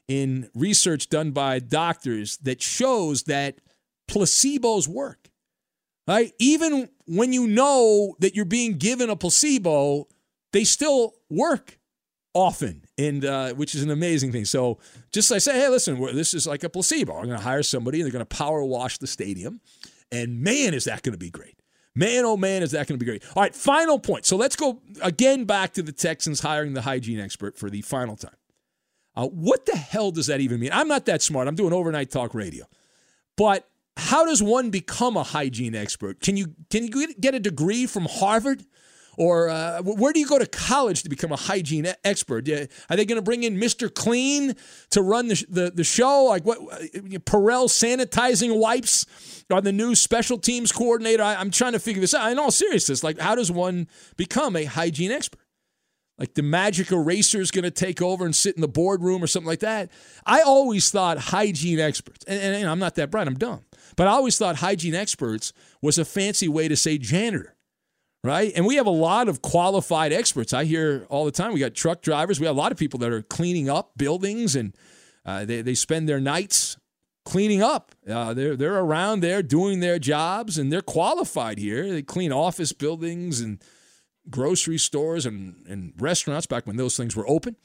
in 0.08 0.50
research 0.56 1.10
done 1.10 1.34
by 1.34 1.60
doctors 1.60 2.38
that 2.38 2.63
shows 2.63 3.26
that 3.26 3.60
placebos 4.08 4.88
work. 4.88 5.30
Right? 6.08 6.34
Even 6.39 6.89
when 7.06 7.34
you 7.34 7.48
know 7.48 8.15
that 8.20 8.36
you're 8.36 8.46
being 8.46 8.78
given 8.78 9.10
a 9.10 9.15
placebo, 9.15 10.08
they 10.54 10.63
still 10.63 11.13
work 11.30 11.78
often, 12.34 12.84
and 12.98 13.26
uh, 13.26 13.54
which 13.54 13.76
is 13.76 13.84
an 13.84 13.89
amazing 13.89 14.32
thing. 14.32 14.46
So 14.46 14.80
just 15.12 15.32
I 15.32 15.39
say, 15.39 15.60
hey, 15.60 15.70
listen, 15.70 16.00
this 16.15 16.34
is 16.34 16.48
like 16.48 16.63
a 16.63 16.70
placebo. 16.70 17.13
I'm 17.17 17.26
going 17.26 17.38
to 17.38 17.43
hire 17.43 17.63
somebody, 17.63 18.00
and 18.00 18.06
they're 18.06 18.13
going 18.13 18.26
to 18.26 18.36
power 18.36 18.63
wash 18.63 19.00
the 19.00 19.08
stadium, 19.08 19.60
and 20.12 20.41
man, 20.41 20.74
is 20.74 20.86
that 20.86 21.04
going 21.04 21.13
to 21.13 21.20
be 21.20 21.30
great. 21.30 21.62
Man, 21.96 22.26
oh 22.26 22.38
man, 22.38 22.62
is 22.62 22.72
that 22.72 22.88
going 22.88 23.00
to 23.00 23.04
be 23.04 23.10
great. 23.10 23.26
All 23.36 23.41
right, 23.41 23.56
final 23.56 23.98
point. 23.98 24.28
So 24.28 24.38
let's 24.38 24.56
go 24.56 24.82
again 25.02 25.46
back 25.46 25.74
to 25.74 25.82
the 25.82 25.91
Texans 25.91 26.41
hiring 26.41 26.74
the 26.74 26.84
hygiene 26.84 27.20
expert 27.20 27.58
for 27.58 27.72
the 27.72 27.82
final 27.82 28.15
time. 28.15 28.36
Uh, 29.15 29.26
what 29.26 29.65
the 29.65 29.76
hell 29.76 30.12
does 30.12 30.28
that 30.28 30.39
even 30.39 30.60
mean? 30.60 30.70
I'm 30.72 30.88
not 30.88 31.08
that 31.08 31.24
smart. 31.24 31.48
I'm 31.48 31.56
doing 31.56 31.74
overnight 31.74 32.12
talk 32.12 32.36
radio. 32.36 32.65
But 33.36 33.67
how 33.98 34.26
does 34.26 34.42
one 34.42 34.70
become 34.70 35.18
a 35.18 35.24
hygiene 35.24 35.76
expert? 35.76 36.22
Can 36.22 36.38
you 36.38 36.54
can 36.70 36.88
you 36.88 37.14
get 37.16 37.36
a 37.36 37.40
degree 37.40 37.86
from 37.86 38.06
Harvard? 38.06 38.64
Or 39.20 39.50
uh, 39.50 39.82
where 39.82 40.14
do 40.14 40.20
you 40.20 40.28
go 40.28 40.38
to 40.38 40.46
college 40.46 41.02
to 41.02 41.10
become 41.10 41.32
a 41.32 41.38
hygiene 41.38 41.92
expert? 42.04 42.48
Are 42.48 42.96
they 42.96 43.04
going 43.04 43.16
to 43.16 43.24
bring 43.24 43.42
in 43.42 43.58
Mr. 43.58 43.92
Clean 43.92 44.56
to 44.92 45.02
run 45.02 45.28
the, 45.28 45.44
the, 45.50 45.72
the 45.72 45.84
show? 45.84 46.26
Like 46.26 46.46
what? 46.46 46.60
Uh, 46.60 46.78
Purell 47.26 47.68
sanitizing 47.68 48.60
wipes 48.60 49.44
are 49.50 49.60
the 49.60 49.72
new 49.72 49.96
special 49.96 50.38
teams 50.38 50.72
coordinator? 50.72 51.24
I, 51.24 51.34
I'm 51.34 51.50
trying 51.50 51.74
to 51.74 51.80
figure 51.80 52.00
this 52.00 52.14
out. 52.14 52.32
In 52.32 52.38
all 52.38 52.52
seriousness, 52.52 53.04
like 53.04 53.18
how 53.18 53.34
does 53.34 53.52
one 53.52 53.88
become 54.18 54.56
a 54.56 54.66
hygiene 54.66 55.12
expert? 55.12 55.42
Like 56.20 56.34
the 56.34 56.44
magic 56.44 56.92
eraser 56.92 57.42
is 57.42 57.52
going 57.52 57.64
to 57.64 57.72
take 57.72 58.02
over 58.02 58.26
and 58.26 58.36
sit 58.36 58.56
in 58.56 58.62
the 58.62 58.68
boardroom 58.68 59.24
or 59.24 59.28
something 59.28 59.48
like 59.48 59.60
that. 59.60 59.92
I 60.26 60.42
always 60.42 60.90
thought 60.90 61.18
hygiene 61.18 61.80
experts, 61.80 62.26
and, 62.28 62.40
and, 62.40 62.56
and 62.56 62.70
I'm 62.70 62.80
not 62.80 62.96
that 62.96 63.12
bright, 63.12 63.28
I'm 63.28 63.36
dumb, 63.36 63.62
but 63.98 64.08
I 64.08 64.12
always 64.12 64.38
thought 64.38 64.58
hygiene 64.58 64.96
experts 64.96 65.52
was 65.82 65.98
a 65.98 66.06
fancy 66.06 66.48
way 66.48 66.70
to 66.70 66.78
say 66.78 66.98
janitor 66.98 67.58
right? 68.24 68.52
And 68.56 68.66
we 68.66 68.76
have 68.76 68.86
a 68.86 68.92
lot 68.92 69.30
of 69.30 69.42
qualified 69.42 70.12
experts. 70.12 70.54
I 70.54 70.66
hear 70.66 71.06
all 71.10 71.26
the 71.26 71.32
time. 71.32 71.54
We 71.54 71.60
got 71.60 71.74
truck 71.74 72.02
drivers. 72.02 72.40
We 72.40 72.46
have 72.46 72.56
a 72.56 72.60
lot 72.60 72.72
of 72.72 72.78
people 72.78 73.00
that 73.00 73.12
are 73.12 73.22
cleaning 73.22 73.70
up 73.70 73.92
buildings, 73.98 74.56
and 74.56 74.76
uh, 75.26 75.46
they 75.46 75.62
they 75.62 75.74
spend 75.74 76.10
their 76.10 76.20
nights 76.20 76.78
cleaning 77.26 77.62
up. 77.62 77.94
Uh, 78.10 78.34
they're 78.34 78.56
they're 78.56 78.78
around 78.78 79.22
there 79.22 79.42
doing 79.42 79.80
their 79.80 79.98
jobs, 79.98 80.58
and 80.58 80.72
they're 80.72 80.82
qualified 80.82 81.58
here. 81.58 81.90
They 81.90 82.02
clean 82.02 82.32
office 82.32 82.74
buildings 82.74 83.40
and 83.40 83.64
grocery 84.30 84.78
stores 84.78 85.26
and, 85.26 85.66
and 85.70 85.94
restaurants 85.98 86.48
back 86.48 86.68
when 86.68 86.76
those 86.76 86.98
things 86.98 87.16
were 87.16 87.28
open. 87.30 87.56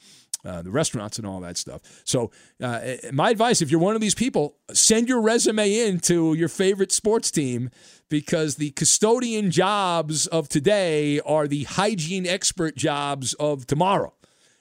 Uh, 0.45 0.61
the 0.61 0.71
restaurants 0.71 1.17
and 1.17 1.25
all 1.25 1.39
that 1.39 1.55
stuff. 1.55 2.01
So, 2.03 2.29
uh, 2.61 2.95
my 3.13 3.29
advice 3.29 3.61
if 3.61 3.71
you're 3.71 3.79
one 3.79 3.95
of 3.95 4.01
these 4.01 4.13
people, 4.13 4.57
send 4.73 5.07
your 5.07 5.21
resume 5.21 5.73
in 5.73 6.01
to 6.01 6.33
your 6.33 6.49
favorite 6.49 6.91
sports 6.91 7.31
team 7.31 7.69
because 8.09 8.57
the 8.57 8.71
custodian 8.71 9.51
jobs 9.51 10.27
of 10.27 10.49
today 10.49 11.21
are 11.21 11.47
the 11.47 11.63
hygiene 11.63 12.27
expert 12.27 12.75
jobs 12.75 13.33
of 13.35 13.65
tomorrow. 13.67 14.13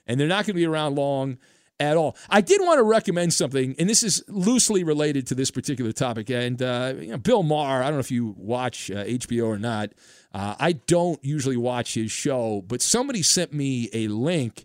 And 0.07 0.21
they're 0.21 0.29
not 0.29 0.47
going 0.47 0.55
to 0.55 0.61
be 0.61 0.67
around 0.67 0.95
long 0.95 1.39
at 1.83 1.97
all. 1.97 2.17
I 2.31 2.41
did 2.41 2.61
want 2.61 2.79
to 2.79 2.85
recommend 2.85 3.35
something, 3.35 3.75
and 3.79 3.91
this 3.91 4.03
is 4.03 4.23
loosely 4.29 4.85
related 4.85 5.27
to 5.29 5.35
this 5.35 5.51
particular 5.51 5.93
topic. 5.93 6.31
And 6.31 6.63
uh, 6.63 6.95
you 6.99 7.09
know, 7.09 7.19
Bill 7.19 7.43
Maher, 7.43 7.83
I 7.83 7.87
don't 7.87 7.95
know 7.95 8.01
if 8.01 8.11
you 8.11 8.35
watch 8.39 8.91
uh, 8.91 9.05
HBO 9.05 9.47
or 9.47 9.59
not. 9.59 9.91
Uh, 10.33 10.55
I 10.59 10.73
don't 10.73 11.23
usually 11.25 11.57
watch 11.57 11.95
his 11.95 12.11
show, 12.11 12.63
but 12.67 12.81
somebody 12.81 13.23
sent 13.23 13.53
me 13.53 13.91
a 13.93 14.09
link 14.09 14.65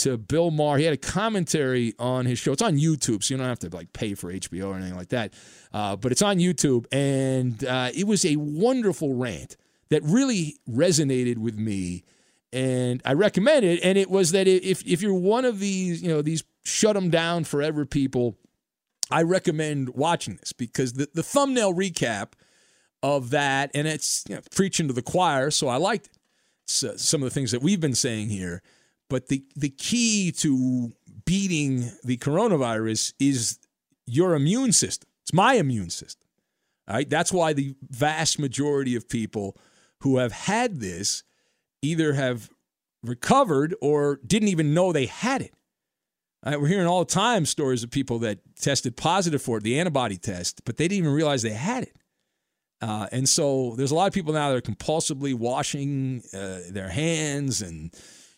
to 0.00 0.16
Bill 0.16 0.50
Maher. 0.50 0.78
He 0.78 0.84
had 0.84 0.94
a 0.94 0.98
commentary 0.98 1.94
on 1.98 2.26
his 2.26 2.38
show. 2.38 2.52
It's 2.52 2.62
on 2.62 2.76
YouTube, 2.76 3.22
so 3.22 3.34
you 3.34 3.38
don't 3.38 3.46
have 3.46 3.58
to 3.60 3.68
like 3.68 3.92
pay 3.92 4.14
for 4.14 4.32
HBO 4.32 4.68
or 4.68 4.76
anything 4.76 4.96
like 4.96 5.08
that. 5.10 5.34
Uh, 5.72 5.96
but 5.96 6.12
it's 6.12 6.22
on 6.22 6.38
YouTube, 6.38 6.86
and 6.92 7.64
uh, 7.64 7.90
it 7.94 8.06
was 8.06 8.24
a 8.24 8.36
wonderful 8.36 9.14
rant 9.14 9.56
that 9.90 10.02
really 10.02 10.56
resonated 10.68 11.38
with 11.38 11.56
me, 11.56 12.04
and 12.52 13.02
I 13.04 13.12
recommend 13.12 13.64
it. 13.64 13.80
And 13.82 13.98
it 13.98 14.10
was 14.10 14.32
that 14.32 14.48
if 14.48 14.86
if 14.86 15.02
you're 15.02 15.14
one 15.14 15.44
of 15.44 15.60
these, 15.60 16.02
you 16.02 16.08
know, 16.08 16.22
these 16.22 16.44
shut 16.64 16.94
them 16.94 17.10
down 17.10 17.44
forever 17.44 17.84
people, 17.84 18.36
I 19.10 19.22
recommend 19.22 19.90
watching 19.90 20.36
this 20.36 20.52
because 20.52 20.94
the, 20.94 21.08
the 21.14 21.22
thumbnail 21.22 21.74
recap 21.74 22.32
of 23.02 23.30
that, 23.30 23.70
and 23.74 23.86
it's 23.86 24.24
you 24.28 24.36
know, 24.36 24.42
preaching 24.54 24.88
to 24.88 24.94
the 24.94 25.02
choir, 25.02 25.50
so 25.50 25.68
I 25.68 25.76
liked 25.76 26.06
it. 26.06 26.16
Uh, 26.84 26.96
some 26.96 27.20
of 27.20 27.28
the 27.28 27.34
things 27.34 27.50
that 27.50 27.62
we've 27.62 27.80
been 27.80 27.96
saying 27.96 28.28
here 28.28 28.62
but 29.10 29.28
the, 29.28 29.44
the 29.54 29.68
key 29.68 30.32
to 30.38 30.92
beating 31.26 31.92
the 32.02 32.16
coronavirus 32.16 33.12
is 33.20 33.58
your 34.06 34.34
immune 34.34 34.72
system. 34.72 35.08
It's 35.22 35.34
my 35.34 35.54
immune 35.54 35.90
system. 35.90 36.26
All 36.88 36.94
right. 36.94 37.10
That's 37.10 37.32
why 37.32 37.52
the 37.52 37.74
vast 37.90 38.38
majority 38.38 38.96
of 38.96 39.08
people 39.08 39.56
who 40.00 40.16
have 40.16 40.32
had 40.32 40.80
this 40.80 41.22
either 41.82 42.14
have 42.14 42.48
recovered 43.02 43.74
or 43.80 44.20
didn't 44.26 44.48
even 44.48 44.72
know 44.72 44.92
they 44.92 45.06
had 45.06 45.42
it. 45.42 45.52
Right, 46.44 46.58
we're 46.58 46.68
hearing 46.68 46.86
all 46.86 47.04
the 47.04 47.12
time 47.12 47.44
stories 47.44 47.82
of 47.82 47.90
people 47.90 48.18
that 48.20 48.38
tested 48.56 48.96
positive 48.96 49.42
for 49.42 49.58
it, 49.58 49.62
the 49.62 49.78
antibody 49.78 50.16
test, 50.16 50.64
but 50.64 50.78
they 50.78 50.88
didn't 50.88 51.04
even 51.04 51.12
realize 51.12 51.42
they 51.42 51.50
had 51.50 51.82
it. 51.82 51.94
Uh, 52.80 53.08
and 53.12 53.28
so 53.28 53.74
there's 53.76 53.90
a 53.90 53.94
lot 53.94 54.06
of 54.06 54.14
people 54.14 54.32
now 54.32 54.48
that 54.48 54.56
are 54.56 54.62
compulsively 54.62 55.34
washing 55.34 56.22
uh, 56.32 56.60
their 56.70 56.88
hands 56.88 57.60
and 57.60 57.94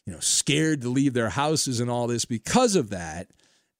you 0.06 0.12
know, 0.12 0.20
scared 0.20 0.82
to 0.82 0.88
leave 0.88 1.14
their 1.14 1.30
houses 1.30 1.80
and 1.80 1.90
all 1.90 2.06
this 2.06 2.24
because 2.24 2.76
of 2.76 2.90
that. 2.90 3.28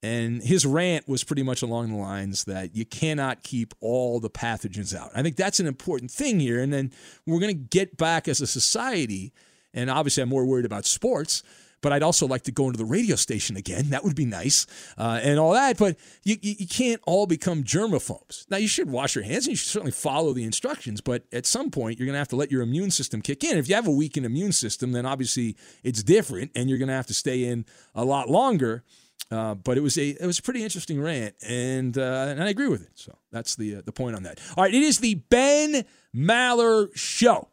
And 0.05 0.43
his 0.43 0.67
rant 0.67 1.09
was 1.09 1.23
pretty 1.23 1.45
much 1.45 1.63
along 1.63 1.91
the 1.91 1.97
lines 1.97 2.45
that 2.45 2.75
you 2.75 2.85
cannot 2.85 3.45
keep 3.45 3.73
all 3.81 4.19
the 4.19 4.31
pathogens 4.31 4.97
out. 4.97 5.11
I 5.15 5.23
think 5.23 5.37
that's 5.37 5.61
an 5.61 5.69
important 5.69 6.11
thing 6.11 6.41
here. 6.41 6.61
And 6.61 6.73
then 6.73 6.93
we're 7.25 7.39
going 7.39 7.57
to 7.57 7.69
get 7.69 7.97
back 7.97 8.27
as 8.27 8.41
a 8.41 8.47
society. 8.47 9.33
And 9.73 9.89
obviously, 9.89 10.25
I'm 10.25 10.29
more 10.29 10.45
worried 10.45 10.65
about 10.65 10.87
sports, 10.87 11.45
but 11.83 11.93
I'd 11.93 12.03
also 12.03 12.27
like 12.27 12.43
to 12.45 12.53
go 12.53 12.67
into 12.67 12.79
the 12.79 12.85
radio 12.87 13.17
station 13.17 13.57
again. 13.57 13.91
That 13.91 14.05
would 14.05 14.17
be 14.17 14.25
nice 14.25 14.67
uh, 14.97 15.21
and 15.23 15.39
all 15.39 15.53
that. 15.53 15.77
But 15.77 15.99
you, 16.23 16.37
you, 16.41 16.55
you 16.61 16.67
can't 16.67 17.03
all 17.05 17.27
become 17.27 17.65
germaphobes. 17.65 18.51
Now, 18.51 18.57
you 18.57 18.69
should 18.69 18.89
wash 18.89 19.15
your 19.15 19.25
hands 19.25 19.47
and 19.47 19.53
you 19.53 19.57
should 19.57 19.69
certainly 19.69 19.93
follow 19.93 20.33
the 20.33 20.45
instructions, 20.45 21.01
but 21.03 21.25
at 21.33 21.45
some 21.45 21.71
point, 21.71 21.99
you're 21.99 22.07
going 22.07 22.15
to 22.15 22.19
have 22.19 22.29
to 22.29 22.37
let 22.37 22.51
your 22.51 22.63
immune 22.63 22.91
system 22.91 23.21
kick 23.21 23.45
in. 23.45 23.59
If 23.59 23.69
you 23.69 23.75
have 23.75 23.87
a 23.87 23.93
weakened 23.93 24.25
immune 24.25 24.53
system, 24.53 24.93
then 24.93 25.05
obviously 25.05 25.57
it's 25.83 26.03
different 26.03 26.53
and 26.55 26.71
you're 26.71 26.79
going 26.79 26.89
to 26.89 26.95
have 26.95 27.09
to 27.09 27.15
stay 27.15 27.45
in 27.45 27.67
a 27.95 28.05
lot 28.05 28.31
longer. 28.31 28.85
Uh, 29.31 29.55
but 29.55 29.79
it 29.79 29.81
was 29.81 29.97
a 29.97 30.11
it 30.11 30.27
was 30.27 30.39
a 30.39 30.43
pretty 30.43 30.63
interesting 30.63 31.01
rant, 31.01 31.35
and 31.49 31.97
uh, 31.97 32.27
and 32.29 32.43
I 32.43 32.51
agree 32.51 32.69
with 32.69 32.83
it. 32.83 32.91
So 32.97 33.17
that's 33.31 33.57
the 33.57 33.77
uh, 33.77 33.83
the 33.83 33.93
point 33.93 34.15
on 34.15 34.25
that. 34.25 34.39
All 34.59 34.65
right, 34.65 34.75
it 34.75 34.83
is 34.83 34.99
the 34.99 35.15
Ben 35.15 35.87
Maller 36.15 36.95
Show 36.95 37.49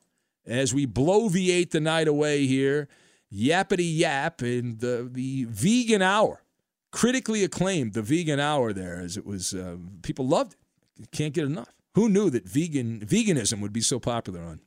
as 0.45 0.73
we 0.73 0.85
bloviate 0.85 1.71
the 1.71 1.79
night 1.79 2.09
away 2.09 2.47
here. 2.47 2.89
Yappity 3.33 3.97
yap 3.97 4.41
and 4.41 4.79
the 4.79 5.07
the 5.11 5.45
vegan 5.45 6.01
hour, 6.01 6.43
critically 6.91 7.43
acclaimed. 7.43 7.93
The 7.93 8.01
vegan 8.01 8.39
hour 8.39 8.73
there, 8.73 8.99
as 8.99 9.17
it 9.17 9.25
was, 9.25 9.53
uh, 9.53 9.77
people 10.01 10.27
loved 10.27 10.55
it. 10.99 11.11
Can't 11.11 11.33
get 11.33 11.45
enough. 11.45 11.69
Who 11.95 12.09
knew 12.09 12.29
that 12.29 12.47
vegan 12.47 13.01
veganism 13.01 13.61
would 13.61 13.73
be 13.73 13.81
so 13.81 13.99
popular 13.99 14.41
on 14.41 14.61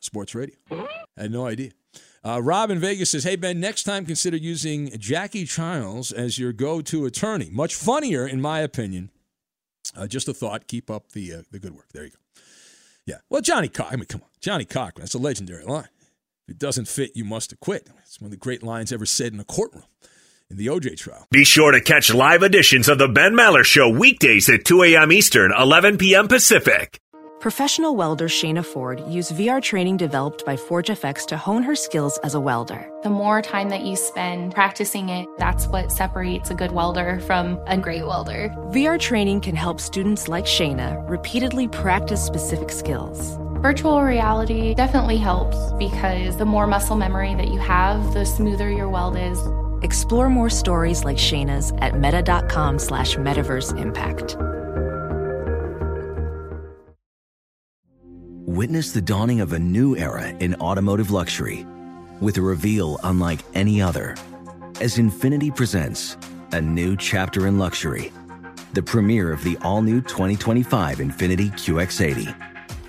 sports 0.00 0.34
radio? 0.34 0.56
I 0.70 1.22
had 1.22 1.32
no 1.32 1.46
idea. 1.46 1.70
Uh, 2.22 2.40
Rob 2.42 2.70
in 2.70 2.78
Vegas 2.78 3.12
says, 3.12 3.24
Hey, 3.24 3.36
Ben, 3.36 3.60
next 3.60 3.84
time 3.84 4.04
consider 4.04 4.36
using 4.36 4.90
Jackie 4.98 5.46
Chiles 5.46 6.12
as 6.12 6.38
your 6.38 6.52
go 6.52 6.82
to 6.82 7.06
attorney. 7.06 7.48
Much 7.50 7.74
funnier, 7.74 8.26
in 8.26 8.40
my 8.40 8.60
opinion. 8.60 9.10
Uh, 9.96 10.06
just 10.06 10.28
a 10.28 10.34
thought. 10.34 10.66
Keep 10.66 10.90
up 10.90 11.12
the, 11.12 11.32
uh, 11.32 11.42
the 11.50 11.58
good 11.58 11.74
work. 11.74 11.88
There 11.92 12.04
you 12.04 12.10
go. 12.10 12.42
Yeah. 13.06 13.16
Well, 13.30 13.40
Johnnie 13.40 13.68
Cochran, 13.68 13.94
I 13.94 13.96
mean, 13.96 14.04
come 14.04 14.20
on. 14.22 14.28
Johnnie 14.40 14.66
Cochran, 14.66 15.00
that's 15.00 15.14
a 15.14 15.18
legendary 15.18 15.64
line. 15.64 15.88
If 16.50 16.54
it 16.54 16.58
doesn't 16.58 16.88
fit, 16.88 17.12
you 17.14 17.24
must 17.24 17.52
acquit. 17.52 17.88
It's 18.02 18.20
one 18.20 18.26
of 18.26 18.32
the 18.32 18.36
great 18.36 18.64
lines 18.64 18.92
ever 18.92 19.06
said 19.06 19.32
in 19.32 19.38
a 19.38 19.44
courtroom 19.44 19.84
in 20.50 20.56
the 20.56 20.66
OJ 20.66 20.96
trial. 20.96 21.28
Be 21.30 21.44
sure 21.44 21.70
to 21.70 21.80
catch 21.80 22.12
live 22.12 22.42
editions 22.42 22.88
of 22.88 22.98
The 22.98 23.06
Ben 23.06 23.34
Maller 23.34 23.62
Show 23.62 23.88
weekdays 23.88 24.48
at 24.48 24.64
2 24.64 24.82
a.m. 24.82 25.12
Eastern, 25.12 25.52
11 25.56 25.96
p.m. 25.96 26.26
Pacific. 26.26 26.98
Professional 27.38 27.94
welder 27.94 28.26
Shayna 28.26 28.66
Ford 28.66 29.00
used 29.06 29.32
VR 29.32 29.62
training 29.62 29.96
developed 29.96 30.44
by 30.44 30.56
ForgeFX 30.56 31.24
to 31.28 31.36
hone 31.36 31.62
her 31.62 31.76
skills 31.76 32.18
as 32.24 32.34
a 32.34 32.40
welder. 32.40 32.90
The 33.04 33.10
more 33.10 33.40
time 33.42 33.68
that 33.68 33.82
you 33.82 33.94
spend 33.94 34.52
practicing 34.52 35.08
it, 35.08 35.28
that's 35.38 35.68
what 35.68 35.92
separates 35.92 36.50
a 36.50 36.54
good 36.54 36.72
welder 36.72 37.20
from 37.20 37.60
a 37.68 37.78
great 37.78 38.04
welder. 38.04 38.48
VR 38.72 38.98
training 38.98 39.40
can 39.40 39.54
help 39.54 39.80
students 39.80 40.26
like 40.26 40.46
Shayna 40.46 41.08
repeatedly 41.08 41.68
practice 41.68 42.20
specific 42.20 42.72
skills. 42.72 43.38
Virtual 43.60 44.00
reality 44.00 44.72
definitely 44.72 45.18
helps 45.18 45.74
because 45.74 46.38
the 46.38 46.46
more 46.46 46.66
muscle 46.66 46.96
memory 46.96 47.34
that 47.34 47.48
you 47.48 47.58
have, 47.58 48.14
the 48.14 48.24
smoother 48.24 48.70
your 48.70 48.88
weld 48.88 49.18
is. 49.18 49.38
Explore 49.82 50.30
more 50.30 50.48
stories 50.48 51.04
like 51.04 51.18
Shayna's 51.18 51.70
at 51.76 52.00
meta.com 52.00 52.78
slash 52.78 53.16
metaverse 53.16 53.78
impact. 53.78 54.38
Witness 58.46 58.92
the 58.92 59.02
dawning 59.02 59.42
of 59.42 59.52
a 59.52 59.58
new 59.58 59.94
era 59.94 60.30
in 60.40 60.54
automotive 60.54 61.10
luxury 61.10 61.66
with 62.22 62.38
a 62.38 62.42
reveal 62.42 62.98
unlike 63.04 63.40
any 63.52 63.82
other 63.82 64.16
as 64.80 64.96
Infiniti 64.96 65.54
presents 65.54 66.16
a 66.52 66.60
new 66.62 66.96
chapter 66.96 67.46
in 67.46 67.58
luxury, 67.58 68.10
the 68.72 68.82
premiere 68.82 69.30
of 69.30 69.44
the 69.44 69.58
all 69.58 69.82
new 69.82 70.00
2025 70.00 70.96
Infiniti 70.96 71.52
QX80. 71.52 72.49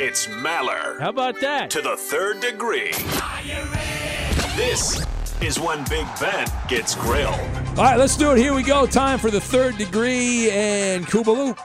It's 0.00 0.28
Maller. 0.28 1.00
How 1.00 1.08
about 1.08 1.40
that? 1.40 1.70
To 1.70 1.82
the 1.82 1.96
third 1.96 2.38
degree. 2.38 2.92
This 4.54 5.04
is 5.42 5.58
when 5.58 5.84
Big 5.90 6.06
Ben 6.20 6.46
gets 6.68 6.94
grilled. 6.94 7.34
All 7.70 7.82
right, 7.82 7.98
let's 7.98 8.16
do 8.16 8.30
it. 8.30 8.38
Here 8.38 8.54
we 8.54 8.62
go. 8.62 8.86
Time 8.86 9.18
for 9.18 9.28
the 9.28 9.40
third 9.40 9.76
degree 9.76 10.50
and 10.52 11.04
Kubaloo. 11.04 11.58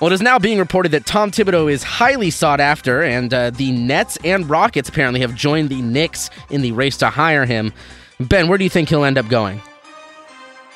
Well, 0.00 0.12
it 0.12 0.14
is 0.14 0.22
now 0.22 0.38
being 0.38 0.60
reported 0.60 0.92
that 0.92 1.06
Tom 1.06 1.32
Thibodeau 1.32 1.68
is 1.68 1.82
highly 1.82 2.30
sought 2.30 2.60
after, 2.60 3.02
and 3.02 3.34
uh, 3.34 3.50
the 3.50 3.72
Nets 3.72 4.16
and 4.22 4.48
Rockets 4.48 4.88
apparently 4.88 5.18
have 5.20 5.34
joined 5.34 5.70
the 5.70 5.82
Knicks 5.82 6.30
in 6.50 6.62
the 6.62 6.70
race 6.70 6.96
to 6.98 7.10
hire 7.10 7.46
him. 7.46 7.72
Ben, 8.20 8.46
where 8.46 8.58
do 8.58 8.64
you 8.64 8.70
think 8.70 8.90
he'll 8.90 9.04
end 9.04 9.18
up 9.18 9.28
going? 9.28 9.60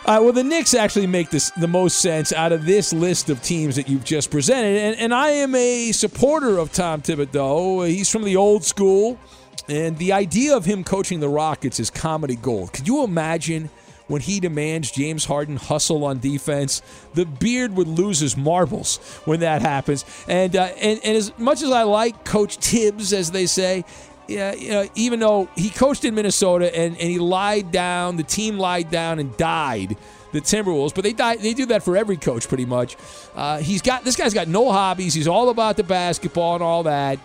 Uh, 0.07 0.19
well, 0.23 0.33
the 0.33 0.45
Knicks 0.45 0.75
actually 0.75 1.07
make 1.07 1.31
this 1.31 1.49
the 1.53 1.67
most 1.67 2.03
sense 2.03 2.31
out 2.31 2.53
of 2.53 2.67
this 2.67 2.93
list 2.93 3.31
of 3.31 3.43
teams 3.43 3.75
that 3.77 3.89
you've 3.89 4.05
just 4.05 4.31
presented, 4.31 4.77
and, 4.77 4.97
and 4.97 5.15
I 5.15 5.31
am 5.31 5.55
a 5.55 5.93
supporter 5.93 6.59
of 6.59 6.73
Tom 6.73 7.01
Thibodeau. 7.01 7.89
He's 7.89 8.11
from 8.11 8.23
the 8.23 8.37
old 8.37 8.65
school, 8.65 9.19
and 9.67 9.97
the 9.97 10.13
idea 10.13 10.55
of 10.55 10.67
him 10.67 10.85
coaching 10.85 11.21
the 11.21 11.29
Rockets 11.31 11.81
is 11.81 11.89
comedy 11.89 12.37
gold. 12.37 12.73
Could 12.73 12.87
you 12.87 13.03
imagine? 13.03 13.71
when 14.07 14.21
he 14.21 14.39
demands 14.39 14.91
James 14.91 15.25
Harden 15.25 15.57
hustle 15.57 16.05
on 16.05 16.19
defense. 16.19 16.83
The 17.15 17.25
beard 17.25 17.75
would 17.75 17.89
lose 17.89 18.21
his 18.21 18.37
marbles 18.37 18.99
when 19.25 19.41
that 19.41 19.63
happens. 19.63 20.05
And 20.29 20.55
uh, 20.55 20.65
and, 20.79 21.01
and 21.03 21.17
as 21.17 21.33
much 21.39 21.63
as 21.63 21.71
I 21.71 21.85
like 21.85 22.23
Coach 22.23 22.57
Thibs, 22.57 23.15
as 23.15 23.31
they 23.31 23.47
say, 23.47 23.83
yeah, 24.29 24.55
you 24.55 24.71
know, 24.71 24.89
even 24.95 25.21
though 25.21 25.49
he 25.57 25.71
coached 25.71 26.05
in 26.05 26.15
Minnesota 26.15 26.75
and, 26.77 26.97
and 26.99 27.11
he 27.11 27.19
lied 27.19 27.71
down, 27.71 28.17
the 28.17 28.23
team 28.23 28.59
lied 28.59 28.91
down 28.91 29.19
and 29.19 29.37
died. 29.37 29.97
The 30.33 30.41
Timberwolves, 30.41 30.93
but 30.93 31.05
they 31.05 31.13
die, 31.13 31.37
they 31.37 31.55
do 31.55 31.67
that 31.67 31.85
for 31.85 31.97
every 31.97 32.17
coach 32.17 32.49
pretty 32.49 32.65
much. 32.65 32.97
Uh, 33.37 33.59
he's 33.59 33.81
got 33.81 34.03
this 34.03 34.17
guy's 34.17 34.35
got 34.35 34.49
no 34.49 34.73
hobbies. 34.73 35.15
He's 35.15 35.29
all 35.29 35.49
about 35.49 35.77
the 35.77 35.85
basketball 35.85 36.55
and 36.55 36.63
all 36.63 36.83
that. 36.83 37.21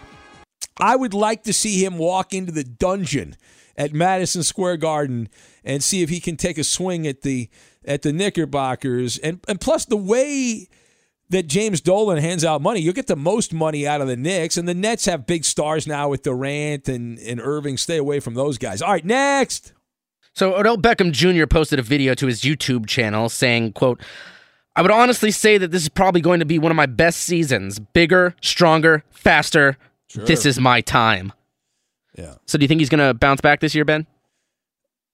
I 0.79 0.95
would 0.95 1.15
like 1.15 1.43
to 1.43 1.53
see 1.53 1.83
him 1.83 1.97
walk 1.97 2.33
into 2.35 2.51
the 2.51 2.63
dungeon 2.63 3.35
at 3.75 3.93
Madison 3.93 4.43
Square 4.43 4.77
Garden 4.77 5.27
and 5.63 5.83
see 5.83 6.03
if 6.03 6.09
he 6.09 6.19
can 6.19 6.37
take 6.37 6.59
a 6.59 6.63
swing 6.63 7.07
at 7.07 7.21
the 7.23 7.49
at 7.83 8.03
the 8.03 8.13
Knickerbockers. 8.13 9.17
And 9.17 9.39
and 9.47 9.59
plus 9.59 9.85
the 9.85 9.97
way 9.97 10.67
that 11.29 11.47
James 11.47 11.81
Dolan 11.81 12.17
hands 12.17 12.43
out 12.43 12.61
money, 12.61 12.79
you'll 12.79 12.93
get 12.93 13.07
the 13.07 13.15
most 13.15 13.53
money 13.53 13.87
out 13.87 14.01
of 14.01 14.07
the 14.07 14.17
Knicks. 14.17 14.57
And 14.57 14.67
the 14.67 14.73
Nets 14.73 15.05
have 15.05 15.25
big 15.27 15.45
stars 15.45 15.85
now 15.87 16.09
with 16.09 16.23
Durant 16.23 16.89
and, 16.89 17.19
and 17.19 17.39
Irving. 17.39 17.77
Stay 17.77 17.97
away 17.97 18.19
from 18.19 18.33
those 18.33 18.57
guys. 18.57 18.81
All 18.81 18.91
right, 18.91 19.05
next. 19.05 19.73
So 20.33 20.55
Odell 20.55 20.77
Beckham 20.77 21.11
Jr. 21.11 21.45
posted 21.45 21.79
a 21.79 21.83
video 21.83 22.13
to 22.15 22.27
his 22.27 22.41
YouTube 22.41 22.87
channel 22.87 23.29
saying, 23.29 23.73
quote, 23.73 24.01
I 24.75 24.81
would 24.81 24.91
honestly 24.91 25.31
say 25.31 25.57
that 25.57 25.71
this 25.71 25.81
is 25.83 25.89
probably 25.89 26.21
going 26.21 26.39
to 26.39 26.45
be 26.45 26.57
one 26.57 26.71
of 26.71 26.75
my 26.75 26.85
best 26.85 27.21
seasons. 27.21 27.79
Bigger, 27.79 28.35
stronger, 28.41 29.03
faster. 29.11 29.77
Sure. 30.07 30.25
This 30.25 30.45
is 30.45 30.59
my 30.59 30.81
time. 30.81 31.33
Yeah. 32.17 32.35
So 32.45 32.57
do 32.57 32.63
you 32.63 32.67
think 32.67 32.79
he's 32.79 32.89
going 32.89 33.05
to 33.05 33.13
bounce 33.13 33.41
back 33.41 33.59
this 33.59 33.75
year, 33.75 33.85
Ben? 33.85 34.07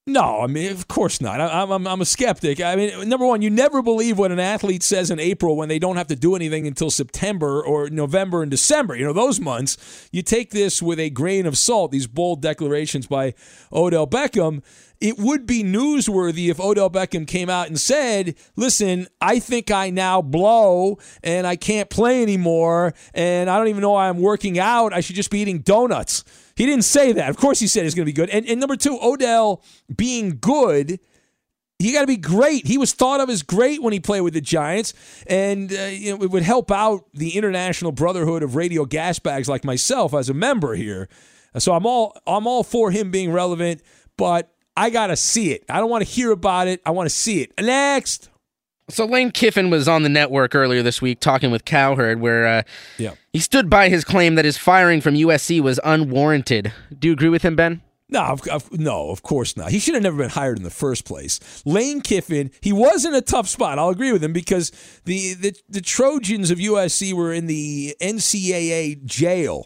No, 0.08 0.41
I 0.41 0.45
mean, 0.45 0.72
of 0.72 0.88
course 0.88 1.20
not. 1.20 1.41
I, 1.41 1.64
I'm, 1.64 1.88
I'm 1.88 1.99
a 1.99 2.06
skeptic. 2.06 2.62
I 2.62 2.76
mean, 2.76 3.10
number 3.10 3.26
one, 3.26 3.41
you 3.41 3.49
never 3.49 3.82
believe 3.82 4.20
what 4.20 4.32
an 4.32 4.39
athlete 4.39 4.84
says 4.84 5.10
in 5.10 5.20
April 5.20 5.58
when 5.58 5.68
they 5.68 5.80
don't 5.80 5.97
have 5.97 6.06
to 6.08 6.16
do 6.16 6.36
anything 6.36 6.68
until 6.68 6.91
September 6.91 7.66
or 7.66 7.89
November 7.89 8.43
and 8.43 8.51
December. 8.51 8.95
You 8.95 9.06
know, 9.06 9.14
those 9.14 9.39
months. 9.39 10.08
You 10.12 10.22
take 10.22 10.51
this 10.51 10.80
with 10.80 10.99
a 10.99 11.10
grain 11.10 11.47
of 11.47 11.58
salt, 11.58 11.91
these 11.91 12.06
bold 12.06 12.39
declarations 12.39 13.08
by 13.08 13.34
Odell 13.74 14.06
Beckham. 14.06 14.62
It 15.01 15.18
would 15.18 15.47
be 15.47 15.64
newsworthy 15.64 16.51
if 16.51 16.60
Odell 16.60 16.91
Beckham 16.91 17.28
came 17.28 17.49
out 17.49 17.68
and 17.68 17.80
said, 17.80 18.36
Listen, 18.56 19.08
I 19.20 19.39
think 19.39 19.72
I 19.72 19.89
now 19.89 20.22
blow 20.22 20.99
and 21.24 21.47
I 21.47 21.56
can't 21.56 21.89
play 21.89 22.22
anymore 22.22 22.93
and 23.16 23.49
I 23.49 23.58
don't 23.58 23.70
even 23.70 23.82
know 23.82 23.91
why 23.91 24.08
I'm 24.08 24.22
working 24.22 24.60
out. 24.60 24.93
I 24.93 24.99
should 24.99 25.16
just 25.16 25.32
be 25.32 25.39
eating 25.39 25.60
donuts. 25.60 26.24
He 26.56 26.66
didn't 26.66 26.86
say 26.86 27.12
that. 27.14 27.30
Of 27.30 27.38
course, 27.38 27.60
he 27.60 27.68
said 27.68 27.84
he's 27.84 27.95
going 27.95 28.06
to 28.06 28.10
be 28.10 28.14
good. 28.14 28.30
And, 28.30 28.45
and 28.47 28.60
number 28.60 28.76
two, 28.78 28.97
Odell 29.01 29.62
being 29.93 30.38
good, 30.39 30.99
he 31.80 31.91
got 31.91 32.01
to 32.01 32.08
be 32.08 32.18
great. 32.18 32.66
He 32.66 32.78
was 32.78 32.93
thought 32.93 33.20
of 33.20 33.30
as 33.30 33.43
great 33.43 33.82
when 33.82 33.91
he 33.91 33.99
played 33.99 34.22
with 34.22 34.34
the 34.34 34.41
Giants, 34.41 34.93
and 35.28 35.72
uh, 35.72 35.84
you 35.86 36.16
know, 36.16 36.24
it 36.24 36.32
would 36.32 36.43
help 36.43 36.72
out 36.72 37.06
the 37.14 37.36
international 37.36 37.91
brotherhood 37.91 38.43
of 38.43 38.56
radio 38.56 38.86
gas 38.86 39.20
bags 39.20 39.49
like 39.49 39.66
myself 39.66 40.14
as 40.14 40.30
a 40.30 40.34
member 40.34 40.76
here. 40.76 41.10
So 41.58 41.74
I'm 41.74 41.86
all 41.86 42.18
I'm 42.26 42.47
all 42.47 42.64
for 42.64 42.91
him 42.91 43.12
being 43.12 43.32
relevant, 43.32 43.82
but 44.16 44.53
I 44.78 44.89
got 44.89 45.08
to 45.08 45.18
see 45.18 45.51
it. 45.51 45.66
I 45.70 45.80
don't 45.80 45.89
want 45.89 46.06
to 46.06 46.10
hear 46.10 46.32
about 46.32 46.68
it. 46.68 46.82
I 46.86 46.91
want 46.91 47.10
to 47.10 47.16
see 47.16 47.41
it. 47.41 47.51
Next. 47.60 48.30
So 48.88 49.06
Lane 49.06 49.32
Kiffin 49.32 49.72
was 49.72 49.88
on 49.88 50.04
the 50.04 50.10
network 50.10 50.54
earlier 50.54 50.84
this 50.84 51.02
week 51.02 51.20
talking 51.20 51.50
with 51.50 51.66
Cowherd, 51.66 52.20
where 52.20 52.46
uh, 52.46 52.64
yeah. 53.00 53.16
he 53.34 53.40
stood 53.40 53.68
by 53.68 53.90
his 53.90 54.04
claim 54.04 54.36
that 54.36 54.46
his 54.46 54.58
firing 54.58 55.02
from 55.02 55.16
USC 55.16 55.60
was 55.60 55.80
unwarranted. 55.84 56.72
Do 56.98 57.08
you 57.08 57.14
agree 57.14 57.30
with 57.30 57.42
him, 57.42 57.56
Ben? 57.56 57.82
No, 58.08 58.22
of, 58.22 58.48
of, 58.48 58.72
no, 58.72 59.10
of 59.10 59.24
course 59.24 59.58
not. 59.58 59.72
He 59.72 59.80
should 59.80 59.96
have 59.96 60.04
never 60.04 60.18
been 60.18 60.30
hired 60.30 60.58
in 60.58 60.64
the 60.64 60.70
first 60.70 61.06
place. 61.06 61.64
Lane 61.66 62.02
Kiffin, 62.02 62.52
he 62.62 62.72
was 62.72 63.04
in 63.04 63.16
a 63.16 63.22
tough 63.22 63.50
spot. 63.50 63.80
I'll 63.80 63.90
agree 63.90 64.12
with 64.12 64.24
him 64.24 64.34
because 64.34 64.72
the 65.06 65.34
the, 65.34 65.56
the 65.68 65.82
Trojans 65.82 66.52
of 66.52 66.60
USC 66.60 67.14
were 67.14 67.34
in 67.34 67.48
the 67.48 67.96
NCAA 68.00 69.04
jail 69.04 69.66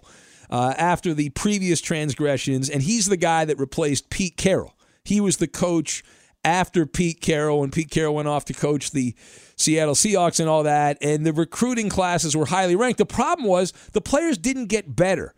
uh, 0.50 0.74
after 0.78 1.14
the 1.14 1.30
previous 1.32 1.82
transgressions, 1.82 2.70
and 2.70 2.82
he's 2.82 3.08
the 3.08 3.18
guy 3.18 3.44
that 3.44 3.60
replaced 3.60 4.10
Pete 4.10 4.38
Carroll. 4.38 4.74
He 5.04 5.20
was 5.20 5.38
the 5.38 5.48
coach 5.48 6.04
after 6.44 6.86
Pete 6.86 7.22
Carroll 7.22 7.62
when 7.62 7.72
Pete 7.72 7.90
Carroll 7.90 8.16
went 8.16 8.28
off 8.28 8.46
to 8.46 8.54
coach 8.54 8.92
the 8.92 9.14
Seattle 9.56 9.96
Seahawks 9.96 10.40
and 10.40 10.50
all 10.50 10.64
that. 10.64 10.98
And 11.02 11.26
the 11.26 11.34
recruiting 11.34 11.90
classes 11.90 12.36
were 12.36 12.46
highly 12.46 12.76
ranked. 12.76 12.98
The 12.98 13.06
problem 13.06 13.48
was 13.48 13.72
the 13.94 14.02
players 14.02 14.38
didn't 14.38 14.68
get 14.68 14.96
better 14.96 15.34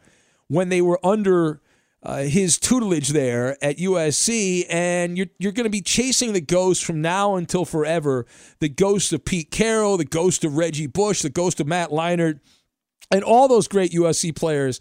when 0.47 0.69
they 0.69 0.81
were 0.81 0.99
under 1.03 1.61
uh, 2.03 2.23
his 2.23 2.57
tutelage 2.57 3.09
there 3.09 3.57
at 3.63 3.77
USC. 3.77 4.65
And 4.69 5.17
you're, 5.17 5.27
you're 5.39 5.51
going 5.51 5.65
to 5.65 5.71
be 5.71 5.81
chasing 5.81 6.33
the 6.33 6.41
ghost 6.41 6.83
from 6.83 7.01
now 7.01 7.35
until 7.35 7.65
forever 7.65 8.25
the 8.59 8.69
ghost 8.69 9.13
of 9.13 9.25
Pete 9.25 9.51
Carroll, 9.51 9.97
the 9.97 10.05
ghost 10.05 10.43
of 10.43 10.57
Reggie 10.57 10.87
Bush, 10.87 11.21
the 11.21 11.29
ghost 11.29 11.59
of 11.59 11.67
Matt 11.67 11.89
Leinart, 11.89 12.39
and 13.11 13.23
all 13.23 13.47
those 13.47 13.67
great 13.67 13.91
USC 13.91 14.35
players 14.35 14.79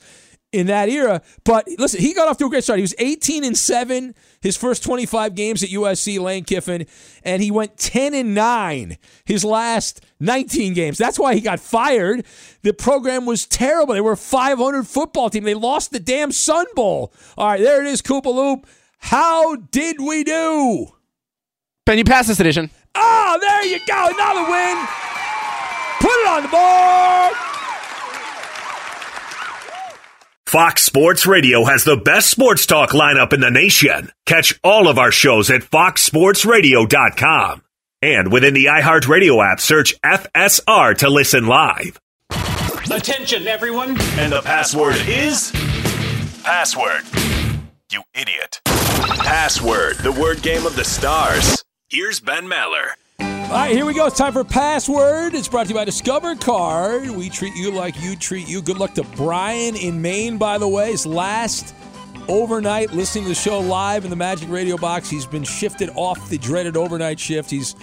in 0.52 0.66
that 0.66 0.88
era. 0.88 1.22
But 1.44 1.68
listen, 1.78 2.00
he 2.00 2.12
got 2.14 2.28
off 2.28 2.38
to 2.38 2.46
a 2.46 2.50
great 2.50 2.64
start. 2.64 2.78
He 2.78 2.82
was 2.82 2.94
18 2.98 3.44
and 3.44 3.56
7 3.56 4.14
his 4.40 4.56
first 4.56 4.82
25 4.82 5.34
games 5.34 5.62
at 5.62 5.68
USC, 5.68 6.18
Lane 6.18 6.44
Kiffin, 6.44 6.86
and 7.22 7.42
he 7.42 7.50
went 7.50 7.76
10 7.76 8.14
and 8.14 8.34
9 8.34 8.96
his 9.24 9.44
last 9.44 10.04
19 10.18 10.72
games. 10.74 10.98
That's 10.98 11.18
why 11.18 11.34
he 11.34 11.40
got 11.40 11.60
fired. 11.60 12.24
The 12.62 12.72
program 12.72 13.26
was 13.26 13.46
terrible. 13.46 13.94
They 13.94 14.00
were 14.00 14.12
a 14.12 14.16
500 14.16 14.86
football 14.86 15.30
team. 15.30 15.44
They 15.44 15.54
lost 15.54 15.90
the 15.90 16.00
damn 16.00 16.32
Sun 16.32 16.66
Bowl. 16.74 17.12
All 17.36 17.48
right, 17.48 17.60
there 17.60 17.84
it 17.84 17.86
is, 17.86 18.02
Koopa 18.02 18.34
Loop. 18.34 18.66
How 18.98 19.56
did 19.56 20.00
we 20.00 20.24
do? 20.24 20.88
Ben, 21.86 21.98
you 21.98 22.04
passed 22.04 22.28
this 22.28 22.40
edition. 22.40 22.70
Oh, 22.94 23.38
there 23.40 23.66
you 23.66 23.78
go. 23.86 24.08
Another 24.08 24.50
win. 24.50 24.86
Put 26.00 26.12
it 26.12 26.28
on 26.28 26.42
the 26.42 26.48
board. 26.48 27.49
Fox 30.50 30.82
Sports 30.82 31.26
Radio 31.26 31.64
has 31.64 31.84
the 31.84 31.96
best 31.96 32.28
sports 32.28 32.66
talk 32.66 32.90
lineup 32.90 33.32
in 33.32 33.38
the 33.38 33.52
nation. 33.52 34.10
Catch 34.26 34.58
all 34.64 34.88
of 34.88 34.98
our 34.98 35.12
shows 35.12 35.48
at 35.48 35.60
foxsportsradio.com. 35.60 37.62
And 38.02 38.32
within 38.32 38.54
the 38.54 38.64
iHeartRadio 38.64 39.48
app, 39.48 39.60
search 39.60 39.94
FSR 40.00 40.98
to 40.98 41.08
listen 41.08 41.46
live. 41.46 42.00
Attention, 42.92 43.46
everyone. 43.46 43.90
And 44.18 44.32
the 44.32 44.42
password 44.42 44.96
is 45.06 45.52
password. 46.42 47.02
You 47.92 48.02
idiot. 48.12 48.60
Password, 48.64 49.98
the 49.98 50.10
word 50.10 50.42
game 50.42 50.66
of 50.66 50.74
the 50.74 50.84
stars. 50.84 51.62
Here's 51.88 52.18
Ben 52.18 52.48
Maller. 52.48 52.94
All 53.50 53.56
right, 53.56 53.72
here 53.72 53.84
we 53.84 53.94
go. 53.94 54.06
It's 54.06 54.16
time 54.16 54.32
for 54.32 54.44
Password. 54.44 55.34
It's 55.34 55.48
brought 55.48 55.64
to 55.64 55.70
you 55.70 55.74
by 55.74 55.84
Discover 55.84 56.36
Card. 56.36 57.10
We 57.10 57.28
treat 57.28 57.56
you 57.56 57.72
like 57.72 58.00
you 58.00 58.14
treat 58.14 58.48
you. 58.48 58.62
Good 58.62 58.78
luck 58.78 58.94
to 58.94 59.02
Brian 59.02 59.74
in 59.74 60.00
Maine, 60.00 60.38
by 60.38 60.56
the 60.56 60.68
way. 60.68 60.92
His 60.92 61.04
last 61.04 61.74
overnight 62.28 62.92
listening 62.92 63.24
to 63.24 63.30
the 63.30 63.34
show 63.34 63.58
live 63.58 64.04
in 64.04 64.10
the 64.10 64.14
Magic 64.14 64.48
Radio 64.48 64.76
box. 64.76 65.10
He's 65.10 65.26
been 65.26 65.42
shifted 65.42 65.90
off 65.96 66.28
the 66.28 66.38
dreaded 66.38 66.76
overnight 66.76 67.18
shift. 67.18 67.50
He's 67.50 67.74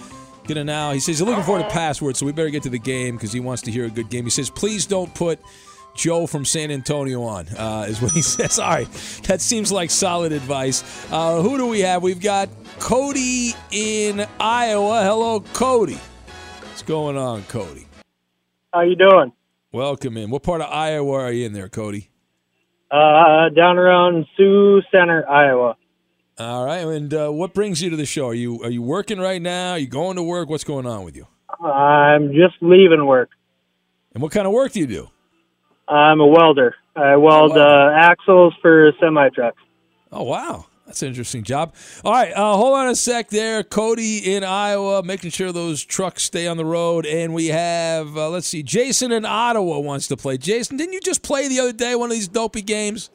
gonna 0.46 0.64
now. 0.64 0.92
He 0.92 1.00
says 1.00 1.18
he's 1.18 1.22
looking 1.22 1.44
forward 1.44 1.64
to 1.64 1.68
Password, 1.70 2.16
so 2.16 2.24
we 2.24 2.32
better 2.32 2.48
get 2.48 2.62
to 2.62 2.70
the 2.70 2.78
game 2.78 3.16
because 3.16 3.34
he 3.34 3.40
wants 3.40 3.60
to 3.64 3.70
hear 3.70 3.84
a 3.84 3.90
good 3.90 4.08
game. 4.08 4.24
He 4.24 4.30
says, 4.30 4.48
please 4.48 4.86
don't 4.86 5.14
put 5.14 5.38
Joe 5.94 6.26
from 6.26 6.46
San 6.46 6.70
Antonio 6.70 7.22
on, 7.24 7.46
uh, 7.48 7.84
is 7.86 8.00
what 8.00 8.12
he 8.12 8.22
says. 8.22 8.58
All 8.58 8.70
right, 8.70 8.90
that 9.24 9.42
seems 9.42 9.70
like 9.70 9.90
solid 9.90 10.32
advice. 10.32 10.82
Uh, 11.12 11.42
who 11.42 11.58
do 11.58 11.66
we 11.66 11.80
have? 11.80 12.02
We've 12.02 12.22
got 12.22 12.48
Cody 12.80 13.52
in 13.70 14.26
Iowa. 14.40 15.02
Hello, 15.02 15.40
Cody. 15.40 15.98
What's 16.62 16.82
going 16.82 17.16
on, 17.16 17.42
Cody? 17.44 17.86
How 18.72 18.82
you 18.82 18.96
doing? 18.96 19.32
Welcome 19.72 20.16
in. 20.16 20.30
What 20.30 20.42
part 20.42 20.60
of 20.60 20.70
Iowa 20.70 21.24
are 21.24 21.32
you 21.32 21.46
in 21.46 21.52
there, 21.52 21.68
Cody? 21.68 22.10
Uh, 22.90 23.50
down 23.50 23.78
around 23.78 24.26
Sioux 24.36 24.80
Center, 24.90 25.28
Iowa. 25.28 25.76
All 26.38 26.64
right, 26.64 26.86
and 26.86 27.12
uh, 27.12 27.30
what 27.30 27.52
brings 27.52 27.82
you 27.82 27.90
to 27.90 27.96
the 27.96 28.06
show? 28.06 28.28
Are 28.28 28.34
you 28.34 28.62
are 28.62 28.70
you 28.70 28.80
working 28.80 29.18
right 29.18 29.42
now? 29.42 29.72
Are 29.72 29.78
you 29.78 29.88
going 29.88 30.16
to 30.16 30.22
work? 30.22 30.48
What's 30.48 30.64
going 30.64 30.86
on 30.86 31.04
with 31.04 31.16
you? 31.16 31.26
I'm 31.60 32.28
just 32.28 32.54
leaving 32.60 33.04
work. 33.06 33.30
And 34.14 34.22
what 34.22 34.30
kind 34.32 34.46
of 34.46 34.52
work 34.52 34.72
do 34.72 34.80
you 34.80 34.86
do? 34.86 35.08
I'm 35.88 36.20
a 36.20 36.26
welder. 36.26 36.76
I 36.94 37.16
weld 37.16 37.58
uh, 37.58 37.90
axles 37.94 38.54
for 38.62 38.92
semi 39.00 39.28
trucks. 39.30 39.60
Oh 40.12 40.22
wow, 40.22 40.66
that's 40.88 41.02
an 41.02 41.08
interesting 41.08 41.42
job. 41.42 41.74
All 42.02 42.12
right, 42.12 42.32
uh, 42.32 42.56
hold 42.56 42.74
on 42.78 42.88
a 42.88 42.96
sec 42.96 43.28
there, 43.28 43.62
Cody 43.62 44.34
in 44.34 44.42
Iowa, 44.42 45.02
making 45.02 45.30
sure 45.30 45.52
those 45.52 45.84
trucks 45.84 46.22
stay 46.22 46.46
on 46.48 46.56
the 46.56 46.64
road, 46.64 47.04
and 47.04 47.34
we 47.34 47.48
have 47.48 48.16
uh, 48.16 48.30
let's 48.30 48.46
see, 48.48 48.62
Jason 48.62 49.12
in 49.12 49.24
Ottawa 49.26 49.78
wants 49.80 50.08
to 50.08 50.16
play. 50.16 50.38
Jason, 50.38 50.78
didn't 50.78 50.94
you 50.94 51.00
just 51.00 51.22
play 51.22 51.46
the 51.46 51.60
other 51.60 51.72
day 51.74 51.94
one 51.94 52.10
of 52.10 52.16
these 52.16 52.26
dopey 52.26 52.62
games? 52.62 53.10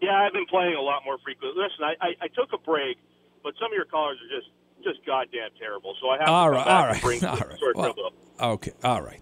Yeah, 0.00 0.14
I've 0.16 0.32
been 0.32 0.46
playing 0.46 0.74
a 0.74 0.80
lot 0.80 1.02
more 1.04 1.18
frequently. 1.24 1.60
Listen, 1.62 1.84
I, 1.84 2.06
I, 2.06 2.24
I 2.24 2.28
took 2.28 2.52
a 2.52 2.58
break, 2.58 2.98
but 3.42 3.54
some 3.60 3.66
of 3.66 3.74
your 3.74 3.84
callers 3.84 4.18
are 4.18 4.36
just 4.38 4.50
just 4.84 5.04
goddamn 5.06 5.50
terrible. 5.58 5.94
So 6.00 6.08
I 6.08 6.18
have 6.18 6.28
All 6.28 6.46
to 6.50 6.56
right, 6.56 6.66
all 6.66 6.86
right, 6.86 7.02
bring 7.02 7.24
all 7.24 7.36
right. 7.36 7.58
sort 7.58 7.76
of 7.76 7.96
Well. 7.96 8.52
Okay, 8.54 8.72
all 8.82 9.02
right. 9.02 9.20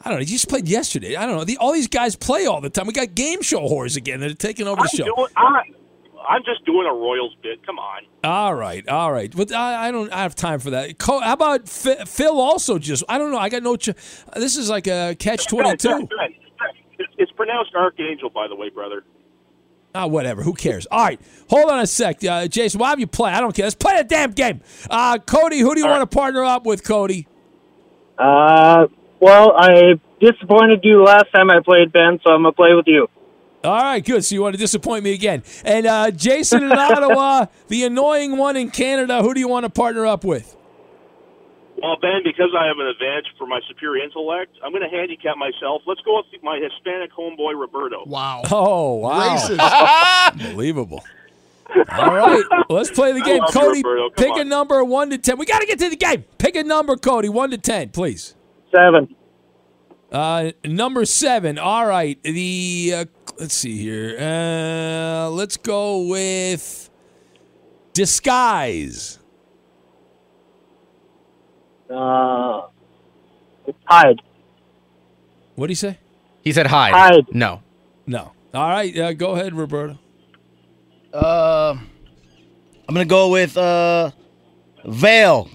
I 0.00 0.08
don't 0.10 0.18
know. 0.18 0.20
You 0.20 0.26
just 0.26 0.48
played 0.48 0.68
yesterday. 0.68 1.16
I 1.16 1.26
don't 1.26 1.36
know. 1.36 1.44
The, 1.44 1.56
all 1.58 1.72
these 1.72 1.88
guys 1.88 2.14
play 2.14 2.46
all 2.46 2.60
the 2.60 2.70
time. 2.70 2.86
We 2.86 2.92
got 2.92 3.14
game 3.16 3.42
show 3.42 3.60
whores 3.60 3.96
again 3.96 4.20
that 4.20 4.30
are 4.30 4.34
taking 4.34 4.66
over 4.68 4.76
the 4.76 4.82
I'm 4.92 4.96
show. 4.96 5.04
doing. 5.04 5.28
I, 5.36 5.62
I'm 6.28 6.42
just 6.44 6.64
doing 6.66 6.86
a 6.86 6.92
Royals 6.92 7.34
bit. 7.42 7.64
Come 7.64 7.78
on. 7.78 8.02
All 8.22 8.54
right, 8.54 8.86
all 8.86 9.10
right. 9.10 9.34
But 9.34 9.50
I, 9.50 9.88
I 9.88 9.90
don't 9.90 10.12
I 10.12 10.18
have 10.22 10.34
time 10.34 10.60
for 10.60 10.70
that. 10.70 10.98
Co- 10.98 11.20
how 11.20 11.32
about 11.32 11.68
Phil, 11.68 11.96
Phil? 12.04 12.38
Also, 12.38 12.78
just 12.78 13.02
I 13.08 13.16
don't 13.16 13.30
know. 13.32 13.38
I 13.38 13.48
got 13.48 13.62
no. 13.62 13.76
Ch- 13.76 13.94
this 14.36 14.56
is 14.56 14.68
like 14.68 14.86
a 14.86 15.16
catch 15.18 15.46
twenty 15.46 15.76
two. 15.76 16.06
It's, 16.98 17.12
it's 17.16 17.32
pronounced 17.32 17.74
Archangel, 17.74 18.28
by 18.28 18.46
the 18.48 18.56
way, 18.56 18.68
brother. 18.68 19.04
Ah, 19.94 20.06
whatever. 20.06 20.42
Who 20.42 20.52
cares? 20.52 20.86
All 20.90 21.02
right, 21.02 21.20
hold 21.48 21.70
on 21.70 21.80
a 21.80 21.86
sec, 21.86 22.22
uh, 22.24 22.46
Jason. 22.46 22.78
Why 22.78 22.90
have 22.90 23.00
you 23.00 23.06
play? 23.06 23.32
I 23.32 23.40
don't 23.40 23.54
care. 23.54 23.64
Let's 23.64 23.74
play 23.74 23.96
the 23.96 24.04
damn 24.04 24.32
game. 24.32 24.60
Uh, 24.90 25.18
Cody, 25.18 25.60
who 25.60 25.74
do 25.74 25.80
you 25.80 25.86
want 25.86 26.08
to 26.08 26.14
partner 26.14 26.44
up 26.44 26.66
with, 26.66 26.84
Cody? 26.84 27.26
Uh, 28.18 28.88
well, 29.20 29.54
I 29.56 29.94
disappointed 30.20 30.80
you 30.82 31.02
last 31.04 31.26
time 31.34 31.50
I 31.50 31.60
played, 31.64 31.92
Ben, 31.92 32.18
so 32.24 32.32
I'm 32.32 32.42
going 32.42 32.52
to 32.52 32.56
play 32.56 32.74
with 32.74 32.86
you. 32.86 33.08
All 33.64 33.74
right, 33.74 34.04
good. 34.04 34.24
So 34.24 34.34
you 34.34 34.42
want 34.42 34.54
to 34.54 34.58
disappoint 34.58 35.04
me 35.04 35.12
again? 35.12 35.42
And 35.64 35.86
uh, 35.86 36.10
Jason 36.12 36.62
in 36.62 36.72
Ottawa, 36.78 37.46
the 37.68 37.84
annoying 37.84 38.36
one 38.36 38.56
in 38.56 38.70
Canada. 38.70 39.22
Who 39.22 39.34
do 39.34 39.40
you 39.40 39.48
want 39.48 39.64
to 39.64 39.70
partner 39.70 40.06
up 40.06 40.24
with? 40.24 40.56
Well, 41.82 41.96
Ben, 42.00 42.22
because 42.24 42.50
I 42.58 42.66
have 42.66 42.76
an 42.78 42.86
advantage 42.86 43.26
for 43.36 43.46
my 43.46 43.60
superior 43.68 44.02
intellect, 44.02 44.56
I'm 44.64 44.72
going 44.72 44.82
to 44.82 44.88
handicap 44.88 45.36
myself. 45.36 45.82
Let's 45.86 46.00
go 46.00 46.16
with 46.32 46.42
my 46.42 46.58
Hispanic 46.58 47.12
homeboy, 47.12 47.58
Roberto. 47.58 48.04
Wow. 48.04 48.42
Oh, 48.50 48.94
wow. 48.94 49.36
Racist. 49.36 50.32
Unbelievable. 50.46 51.04
All 51.92 52.14
right, 52.14 52.42
let's 52.70 52.90
play 52.90 53.12
the 53.12 53.20
game. 53.20 53.42
Cody, 53.52 53.82
Roberto. 53.82 54.08
Come 54.10 54.24
pick 54.24 54.36
a 54.40 54.44
number 54.44 54.82
one 54.82 55.10
to 55.10 55.18
ten. 55.18 55.38
We 55.38 55.44
got 55.44 55.60
to 55.60 55.66
get 55.66 55.78
to 55.80 55.90
the 55.90 55.96
game. 55.96 56.24
Pick 56.38 56.56
a 56.56 56.64
number, 56.64 56.96
Cody, 56.96 57.28
one 57.28 57.50
to 57.50 57.58
ten, 57.58 57.90
please. 57.90 58.34
Seven. 58.74 59.14
Uh, 60.10 60.52
number 60.64 61.04
seven. 61.04 61.58
All 61.58 61.86
right. 61.86 62.20
The 62.22 62.92
uh, 62.96 63.04
let's 63.38 63.54
see 63.54 63.76
here. 63.78 64.16
Uh, 64.18 65.30
let's 65.30 65.56
go 65.56 66.02
with 66.02 66.90
disguise. 67.92 69.18
Uh, 71.90 72.62
hide. 73.84 74.20
What 75.54 75.66
do 75.66 75.70
you 75.72 75.76
say? 75.76 75.98
He 76.42 76.52
said 76.52 76.66
hide. 76.66 76.92
Hide. 76.92 77.26
No. 77.32 77.62
No. 78.06 78.32
All 78.54 78.68
right. 78.68 78.96
Uh, 78.96 79.12
go 79.14 79.32
ahead, 79.32 79.54
Roberto. 79.54 79.98
Uh, 81.12 81.76
I'm 82.88 82.94
gonna 82.94 83.04
go 83.04 83.30
with 83.30 83.56
uh, 83.56 84.10
Veil. 84.84 85.48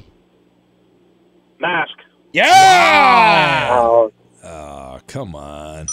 Mask. 1.59 1.91
Yeah. 2.33 3.69
Oh, 3.71 4.11
Oh, 4.43 4.99
come 5.07 5.35
on. 5.35 5.85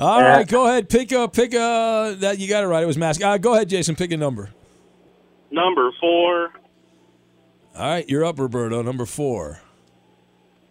All 0.00 0.22
right, 0.22 0.48
go 0.48 0.66
ahead. 0.66 0.88
Pick 0.88 1.12
a 1.12 1.28
pick 1.28 1.52
a 1.52 2.16
that 2.20 2.38
you 2.38 2.48
got 2.48 2.64
it 2.64 2.68
right. 2.68 2.82
It 2.82 2.86
was 2.86 2.96
mask. 2.96 3.22
Uh, 3.22 3.36
go 3.36 3.52
ahead, 3.54 3.68
Jason. 3.68 3.94
Pick 3.94 4.10
a 4.12 4.16
number. 4.16 4.48
Number 5.50 5.90
four. 6.00 6.52
All 7.76 7.86
right, 7.86 8.08
you're 8.08 8.24
up, 8.24 8.38
Roberto. 8.38 8.82
Number 8.82 9.04
four. 9.04 9.60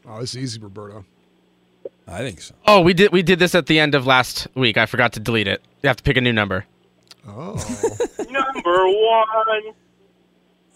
Oh, 0.08 0.18
it's 0.18 0.36
easy, 0.36 0.60
Roberto. 0.60 1.06
I 2.08 2.20
think 2.20 2.42
so. 2.42 2.56
Oh, 2.66 2.82
we 2.82 2.96
did 2.96 3.12
we 3.12 3.22
did 3.22 3.38
this 3.38 3.54
at 3.54 3.68
the 3.68 3.80
end 3.80 3.94
of 3.94 4.08
last 4.08 4.48
week. 4.56 4.78
I 4.78 4.88
forgot 4.88 5.14
to 5.14 5.20
delete 5.20 5.48
it. 5.48 5.62
You 5.84 5.88
have 5.88 5.98
to 5.98 6.04
pick 6.04 6.18
a 6.18 6.22
new 6.22 6.34
number. 6.34 6.66
Oh. 7.28 7.54
Number 8.30 8.88
one. 8.88 9.74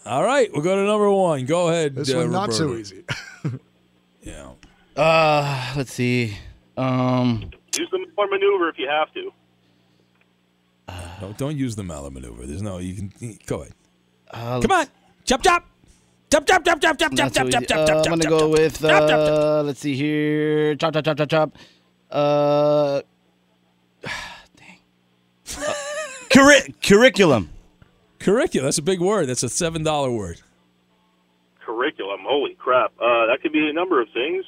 All 0.06 0.22
right, 0.22 0.52
we'll 0.52 0.62
go 0.62 0.76
to 0.76 0.84
number 0.84 1.10
one. 1.10 1.46
Go 1.46 1.68
ahead. 1.68 1.94
This 1.94 2.12
uh, 2.12 2.18
one 2.18 2.30
not 2.30 2.52
so 2.52 2.74
easy. 2.74 3.04
yeah. 4.22 4.50
Uh, 4.94 5.72
let's 5.76 5.92
see. 5.94 6.36
Um, 6.76 7.50
Use 7.74 7.88
the 7.90 8.03
Miller 8.16 8.28
maneuver 8.28 8.68
if 8.68 8.78
you 8.78 8.88
have 8.88 9.12
to. 9.14 9.30
No, 11.20 11.32
don't 11.36 11.56
use 11.56 11.76
the 11.76 11.82
mallet 11.84 12.12
maneuver. 12.12 12.44
There's 12.46 12.62
no. 12.62 12.78
You 12.78 12.94
can 12.94 13.38
go 13.46 13.62
ahead. 13.62 13.72
uh, 14.30 14.60
Come 14.60 14.70
on, 14.72 14.86
chop 15.24 15.42
chop, 15.42 15.64
chop 16.30 16.46
chop 16.46 16.64
chop 16.64 16.80
chop 16.80 16.98
chop 16.98 17.12
not 17.12 17.32
chop 17.32 17.46
so 17.46 17.50
chop 17.50 17.50
chop 17.50 17.62
easy. 17.62 17.66
chop 17.66 17.78
Uh, 17.78 17.86
chop. 17.86 17.96
I'm 17.96 18.02
gonna 18.10 18.22
chop, 18.22 18.30
go 18.30 18.38
chop. 18.40 18.50
with 18.50 18.80
Chop, 18.80 18.90
chop, 18.90 19.08
chop. 19.08 19.18
uh, 19.38 19.62
let's 19.62 19.80
see 19.80 19.94
here. 19.94 20.74
Chop 20.76 20.92
chop 20.92 21.04
chop 21.04 21.16
chop 21.16 21.28
chop. 21.28 21.52
Uh, 22.10 23.00
dang. 24.56 24.78
Uh, 25.56 25.72
curri- 26.30 26.74
curriculum. 26.82 27.50
Curriculum. 28.18 28.64
That's 28.66 28.78
a 28.78 28.82
big 28.82 29.00
word. 29.00 29.28
That's 29.28 29.42
a 29.42 29.48
seven 29.48 29.82
dollar 29.84 30.10
word. 30.10 30.40
Curriculum. 31.64 32.20
Holy 32.26 32.54
crap. 32.54 32.92
Uh, 33.00 33.26
that 33.26 33.38
could 33.42 33.52
be 33.52 33.68
a 33.68 33.72
number 33.72 34.00
of 34.00 34.08
things. 34.12 34.44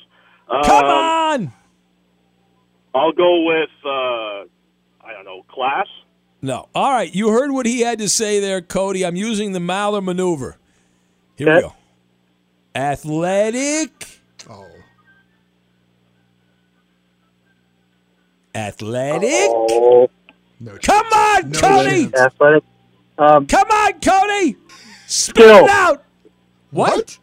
Um, 0.50 0.62
Come 0.64 0.84
on. 0.84 1.52
I'll 2.96 3.12
go 3.12 3.42
with, 3.44 3.70
uh, 3.84 3.88
I 5.06 5.12
don't 5.12 5.24
know, 5.24 5.42
class. 5.48 5.86
No. 6.42 6.68
All 6.74 6.90
right. 6.92 7.12
You 7.14 7.30
heard 7.30 7.50
what 7.52 7.66
he 7.66 7.80
had 7.80 7.98
to 7.98 8.08
say 8.08 8.40
there, 8.40 8.60
Cody. 8.60 9.04
I'm 9.04 9.16
using 9.16 9.52
the 9.52 9.58
Maller 9.58 10.02
maneuver. 10.02 10.56
Here 11.36 11.54
we 11.54 11.60
go. 11.62 11.72
Athletic. 12.74 14.20
Oh. 14.48 14.66
Athletic. 18.54 19.30
Oh, 19.50 20.08
No 20.60 20.76
Come 20.82 21.06
on, 21.06 21.50
No 21.50 21.60
Cody. 21.60 22.02
chance. 22.04 22.14
athletic. 22.14 22.64
Um, 23.18 23.46
Come 23.46 23.68
on, 23.70 23.92
Cody. 24.00 24.56
Spit 25.06 25.36
Skill. 25.36 25.64
it 25.64 25.70
out. 25.70 26.04
What? 26.70 27.18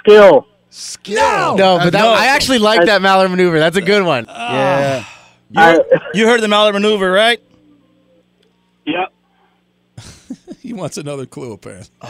skill. 0.00 0.47
Skill. 0.70 1.16
No. 1.16 1.54
No, 1.56 1.78
but 1.78 1.90
that, 1.90 2.02
no. 2.02 2.10
I 2.12 2.26
actually 2.26 2.58
like 2.58 2.84
that 2.86 3.00
Mallard 3.02 3.30
maneuver. 3.30 3.58
That's 3.58 3.76
a 3.76 3.82
good 3.82 4.04
one. 4.04 4.26
Yeah. 4.26 5.04
You 5.50 5.60
I- 5.60 5.72
heard, 5.72 5.86
you 6.14 6.26
heard 6.26 6.40
the 6.42 6.48
Mallard 6.48 6.74
maneuver, 6.74 7.10
right? 7.10 7.40
Yep. 8.86 9.12
He 10.60 10.74
wants 10.74 10.98
another 10.98 11.24
clue, 11.24 11.52
apparently. 11.52 11.88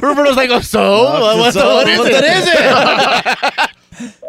Roberto's 0.00 0.36
like, 0.36 0.50
oh, 0.50 0.60
so 0.60 1.02
what, 1.02 1.38
what, 1.38 1.52
so 1.54 1.74
what 1.74 1.88
is 1.88 1.98
what 1.98 2.12
it? 2.12 2.20
that 2.20 3.68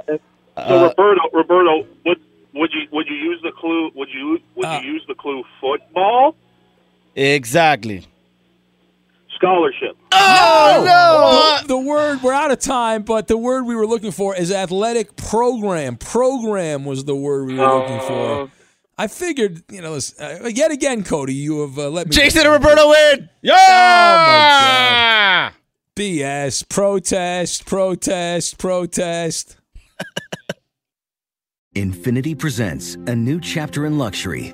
is 0.10 0.18
it? 0.18 0.22
So 0.58 0.84
Roberto, 0.88 1.22
Roberto, 1.32 1.88
would 2.06 2.20
would 2.56 2.72
you 2.74 2.88
would 2.92 3.08
you 3.08 3.16
use 3.16 3.40
the 3.44 3.52
clue? 3.52 3.92
Would 3.94 4.10
you 4.12 4.40
would 4.56 4.66
Uh. 4.66 4.80
you 4.84 4.94
use 4.94 5.04
the 5.08 5.14
clue 5.14 5.44
football 5.62 6.36
exactly. 7.16 8.04
Scholarship? 9.44 9.98
Oh, 10.14 11.60
The, 11.64 11.68
the 11.68 11.78
word, 11.78 12.22
we're 12.24 12.32
out 12.34 12.52
of 12.52 12.60
time, 12.60 13.04
but 13.04 13.28
the 13.28 13.36
word 13.38 13.64
we 13.66 13.76
were 13.76 13.86
looking 13.86 14.12
for 14.12 14.34
is 14.36 14.52
athletic 14.52 15.16
program. 15.18 15.98
Program 15.98 16.86
was 16.86 17.04
the 17.04 17.16
word 17.16 17.48
we 17.48 17.56
were 17.56 17.66
looking 17.68 18.00
for. 18.00 18.50
I 18.98 19.08
figured, 19.08 19.64
you 19.70 19.82
know, 19.82 19.96
this- 19.96 20.18
uh, 20.20 20.50
yet 20.54 20.72
again, 20.72 21.04
Cody, 21.04 21.34
you 21.34 21.60
have 21.62 21.78
uh, 21.78 21.90
let 21.90 22.08
me. 22.08 22.16
Jason 22.16 22.44
and 22.44 22.52
Roberto 22.52 22.88
win. 22.90 23.30
Yeah. 23.42 23.54
Oh, 23.58 24.28
my 24.28 25.52
God. 25.52 25.54
BS. 25.98 26.70
Protest, 26.70 27.66
protest, 27.66 28.58
protest. 28.58 29.58
Infiniti 31.76 32.38
presents 32.38 32.96
a 33.08 33.16
new 33.16 33.40
chapter 33.42 33.86
in 33.88 33.98
luxury, 33.98 34.54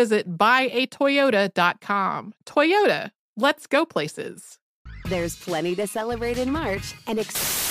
visit 0.00 0.38
buyatoyota.com. 0.38 2.32
Toyota, 2.46 3.10
let's 3.36 3.66
go 3.66 3.84
places. 3.84 4.58
There's 5.04 5.36
plenty 5.36 5.74
to 5.76 5.86
celebrate 5.86 6.38
in 6.38 6.50
March 6.50 6.94
and 7.06 7.18
ex- 7.18 7.70